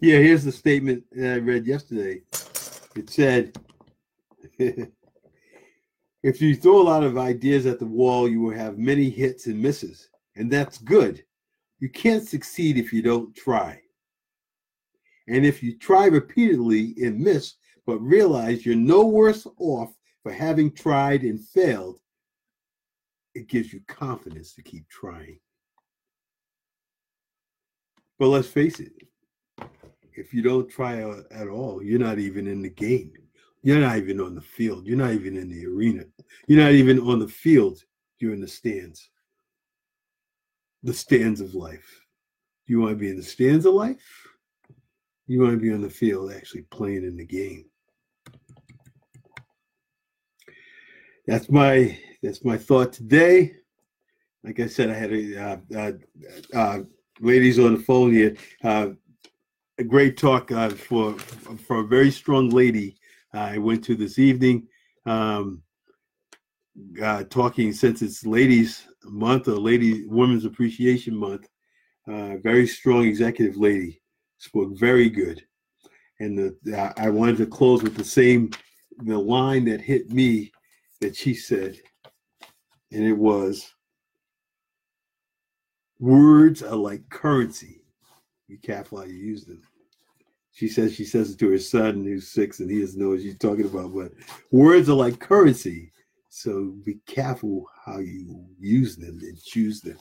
Yeah, 0.00 0.18
here's 0.18 0.44
the 0.44 0.52
statement 0.52 1.04
that 1.12 1.34
I 1.34 1.38
read 1.38 1.66
yesterday. 1.66 2.22
It 2.96 3.08
said. 3.08 3.56
If 6.22 6.42
you 6.42 6.54
throw 6.54 6.82
a 6.82 6.82
lot 6.82 7.02
of 7.02 7.16
ideas 7.16 7.64
at 7.64 7.78
the 7.78 7.86
wall, 7.86 8.28
you 8.28 8.42
will 8.42 8.54
have 8.54 8.76
many 8.76 9.08
hits 9.08 9.46
and 9.46 9.60
misses, 9.60 10.10
and 10.36 10.50
that's 10.50 10.76
good. 10.76 11.24
You 11.78 11.88
can't 11.88 12.28
succeed 12.28 12.76
if 12.76 12.92
you 12.92 13.00
don't 13.00 13.34
try. 13.34 13.80
And 15.28 15.46
if 15.46 15.62
you 15.62 15.78
try 15.78 16.06
repeatedly 16.06 16.94
and 17.02 17.18
miss, 17.18 17.54
but 17.86 17.98
realize 18.00 18.66
you're 18.66 18.76
no 18.76 19.06
worse 19.06 19.46
off 19.58 19.94
for 20.22 20.30
having 20.30 20.70
tried 20.70 21.22
and 21.22 21.40
failed, 21.40 22.00
it 23.34 23.48
gives 23.48 23.72
you 23.72 23.80
confidence 23.86 24.54
to 24.54 24.62
keep 24.62 24.88
trying. 24.88 25.38
But 28.18 28.28
let's 28.28 28.48
face 28.48 28.80
it, 28.80 28.92
if 30.12 30.34
you 30.34 30.42
don't 30.42 30.68
try 30.68 31.00
at 31.30 31.48
all, 31.48 31.82
you're 31.82 31.98
not 31.98 32.18
even 32.18 32.46
in 32.46 32.60
the 32.60 32.68
game. 32.68 33.12
You're 33.62 33.80
not 33.80 33.96
even 33.96 34.20
on 34.20 34.34
the 34.34 34.40
field. 34.40 34.86
You're 34.86 34.98
not 34.98 35.12
even 35.12 35.36
in 35.36 35.50
the 35.50 35.66
arena. 35.66 36.04
You're 36.46 36.62
not 36.62 36.72
even 36.72 36.98
on 37.00 37.18
the 37.18 37.28
field. 37.28 37.82
You're 38.18 38.34
in 38.34 38.40
the 38.40 38.48
stands. 38.48 39.10
The 40.82 40.94
stands 40.94 41.40
of 41.40 41.54
life. 41.54 42.04
You 42.66 42.80
want 42.80 42.92
to 42.92 42.96
be 42.96 43.10
in 43.10 43.16
the 43.16 43.22
stands 43.22 43.66
of 43.66 43.74
life? 43.74 44.28
You 45.26 45.40
want 45.40 45.52
to 45.52 45.58
be 45.58 45.72
on 45.72 45.82
the 45.82 45.90
field 45.90 46.32
actually 46.32 46.62
playing 46.62 47.04
in 47.04 47.16
the 47.16 47.24
game. 47.24 47.66
That's 51.26 51.50
my 51.50 51.98
that's 52.22 52.44
my 52.44 52.56
thought 52.56 52.92
today. 52.92 53.54
Like 54.44 54.60
I 54.60 54.66
said, 54.66 54.90
I 54.90 54.94
had 54.94 55.12
a 55.12 55.42
uh, 55.42 55.56
uh, 55.76 55.92
uh, 56.54 56.78
ladies 57.20 57.58
on 57.58 57.74
the 57.74 57.82
phone 57.82 58.12
here. 58.12 58.36
Uh, 58.62 58.90
a 59.78 59.84
great 59.84 60.16
talk 60.16 60.52
uh, 60.52 60.70
for 60.70 61.18
for 61.18 61.80
a 61.80 61.86
very 61.86 62.10
strong 62.10 62.50
lady 62.50 62.96
I 63.32 63.58
went 63.58 63.84
to 63.84 63.94
this 63.94 64.18
evening, 64.18 64.66
um, 65.06 65.62
talking 67.30 67.72
since 67.72 68.02
it's 68.02 68.26
Ladies 68.26 68.86
Month 69.04 69.48
or 69.48 69.56
Lady 69.56 70.04
Women's 70.06 70.44
Appreciation 70.44 71.16
Month. 71.16 71.48
Very 72.06 72.66
strong 72.66 73.04
executive 73.04 73.56
lady, 73.56 74.02
spoke 74.38 74.76
very 74.76 75.08
good, 75.08 75.44
and 76.18 76.36
the, 76.36 76.92
I 76.98 77.08
wanted 77.08 77.38
to 77.38 77.46
close 77.46 77.82
with 77.82 77.96
the 77.96 78.04
same 78.04 78.50
the 79.04 79.18
line 79.18 79.64
that 79.66 79.80
hit 79.80 80.10
me 80.10 80.52
that 81.00 81.16
she 81.16 81.32
said, 81.32 81.78
and 82.92 83.04
it 83.04 83.12
was, 83.12 83.74
"Words 85.98 86.62
are 86.62 86.76
like 86.76 87.08
currency. 87.08 87.82
be 88.48 88.56
careful 88.56 88.98
how 88.98 89.04
you 89.04 89.14
use 89.14 89.44
them. 89.44 89.62
She 90.52 90.68
says 90.68 90.94
she 90.94 91.04
says 91.04 91.30
it 91.30 91.38
to 91.38 91.50
her 91.50 91.58
son 91.58 92.04
who's 92.04 92.28
six 92.28 92.60
and 92.60 92.70
he 92.70 92.80
doesn't 92.80 93.00
know 93.00 93.10
what 93.10 93.20
she's 93.20 93.38
talking 93.38 93.66
about. 93.66 93.94
But 93.94 94.12
words 94.50 94.88
are 94.88 94.94
like 94.94 95.20
currency. 95.20 95.92
So 96.28 96.74
be 96.84 96.98
careful 97.06 97.66
how 97.84 97.98
you 97.98 98.44
use 98.58 98.96
them 98.96 99.18
and 99.22 99.40
choose 99.42 99.80
them. 99.80 99.98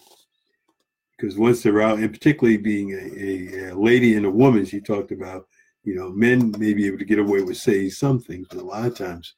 Because 1.17 1.38
once 1.38 1.62
they're 1.62 1.82
out, 1.82 1.99
and 1.99 2.13
particularly 2.13 2.58
being 2.58 2.91
a, 2.91 3.67
a, 3.67 3.71
a 3.71 3.75
lady 3.75 4.15
and 4.15 4.25
a 4.25 4.32
woman, 4.32 4.65
she 4.65 4.80
talked 4.80 5.12
about, 5.12 5.47
you 5.84 5.95
know, 5.95 6.10
men 6.10 6.52
may 6.58 6.73
be 6.73 6.88
able 6.88 6.97
to 6.97 7.06
get 7.06 7.19
away 7.19 7.41
with 7.41 7.58
saying 7.58 7.89
some 7.91 8.19
things, 8.19 8.47
but 8.49 8.60
a 8.60 8.63
lot 8.63 8.86
of 8.86 8.95
times 8.95 9.36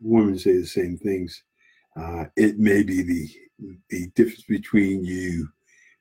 women 0.00 0.38
say 0.38 0.58
the 0.58 0.66
same 0.66 0.98
things. 0.98 1.42
Uh, 1.96 2.24
it 2.36 2.58
may 2.58 2.82
be 2.82 3.02
the 3.02 3.28
the 3.90 4.08
difference 4.14 4.42
between 4.42 5.04
you 5.04 5.48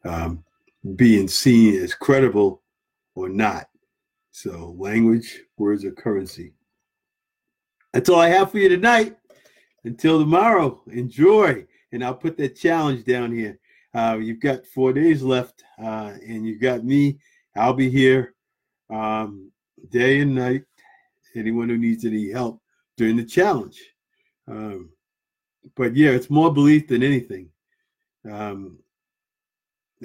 um, 0.04 0.44
being 0.96 1.28
seen 1.28 1.76
as 1.82 1.94
credible 1.94 2.62
or 3.16 3.30
not. 3.30 3.68
So, 4.32 4.76
language, 4.78 5.42
words 5.58 5.86
are 5.86 5.92
currency. 5.92 6.54
That's 7.94 8.10
all 8.10 8.20
I 8.20 8.30
have 8.30 8.52
for 8.52 8.58
you 8.58 8.70
tonight. 8.70 9.18
Until 9.84 10.20
tomorrow, 10.20 10.82
enjoy. 10.88 11.66
And 11.92 12.04
I'll 12.04 12.16
put 12.16 12.38
that 12.38 12.56
challenge 12.56 13.04
down 13.04 13.34
here. 13.34 13.60
Uh, 13.94 14.18
you've 14.22 14.40
got 14.40 14.66
four 14.66 14.94
days 14.94 15.22
left, 15.22 15.64
uh, 15.78 16.14
and 16.26 16.46
you've 16.46 16.62
got 16.62 16.86
me. 16.86 17.20
I'll 17.58 17.74
be 17.74 17.90
here 17.90 18.34
um, 18.90 19.52
day 19.90 20.22
and 20.22 20.34
night. 20.34 20.64
Anyone 21.36 21.68
who 21.68 21.78
needs 21.78 22.06
any 22.06 22.32
help 22.32 22.62
during 22.96 23.18
the 23.18 23.26
challenge. 23.26 23.82
Um, 24.48 24.90
but 25.76 25.96
yeah, 25.96 26.10
it's 26.10 26.30
more 26.30 26.54
belief 26.54 26.88
than 26.88 27.04
anything. 27.04 27.50
Um, 28.30 28.80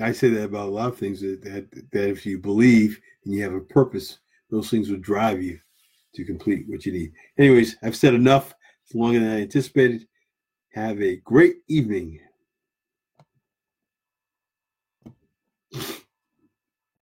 I 0.02 0.12
say 0.12 0.28
that 0.28 0.44
about 0.44 0.68
a 0.68 0.72
lot 0.72 0.88
of 0.88 0.98
things 0.98 1.20
that, 1.20 1.42
that 1.42 1.70
that 1.92 2.08
if 2.10 2.26
you 2.26 2.38
believe 2.38 3.00
and 3.24 3.34
you 3.34 3.42
have 3.42 3.54
a 3.54 3.60
purpose, 3.60 4.18
those 4.50 4.70
things 4.70 4.90
will 4.90 4.98
drive 4.98 5.42
you 5.42 5.58
to 6.14 6.24
complete 6.24 6.64
what 6.68 6.84
you 6.86 6.92
need. 6.92 7.12
Anyways, 7.38 7.76
I've 7.82 7.96
said 7.96 8.14
enough. 8.14 8.54
It's 8.84 8.94
longer 8.94 9.20
than 9.20 9.30
I 9.30 9.40
anticipated. 9.40 10.06
Have 10.72 11.00
a 11.02 11.16
great 11.16 11.56
evening. 11.68 12.20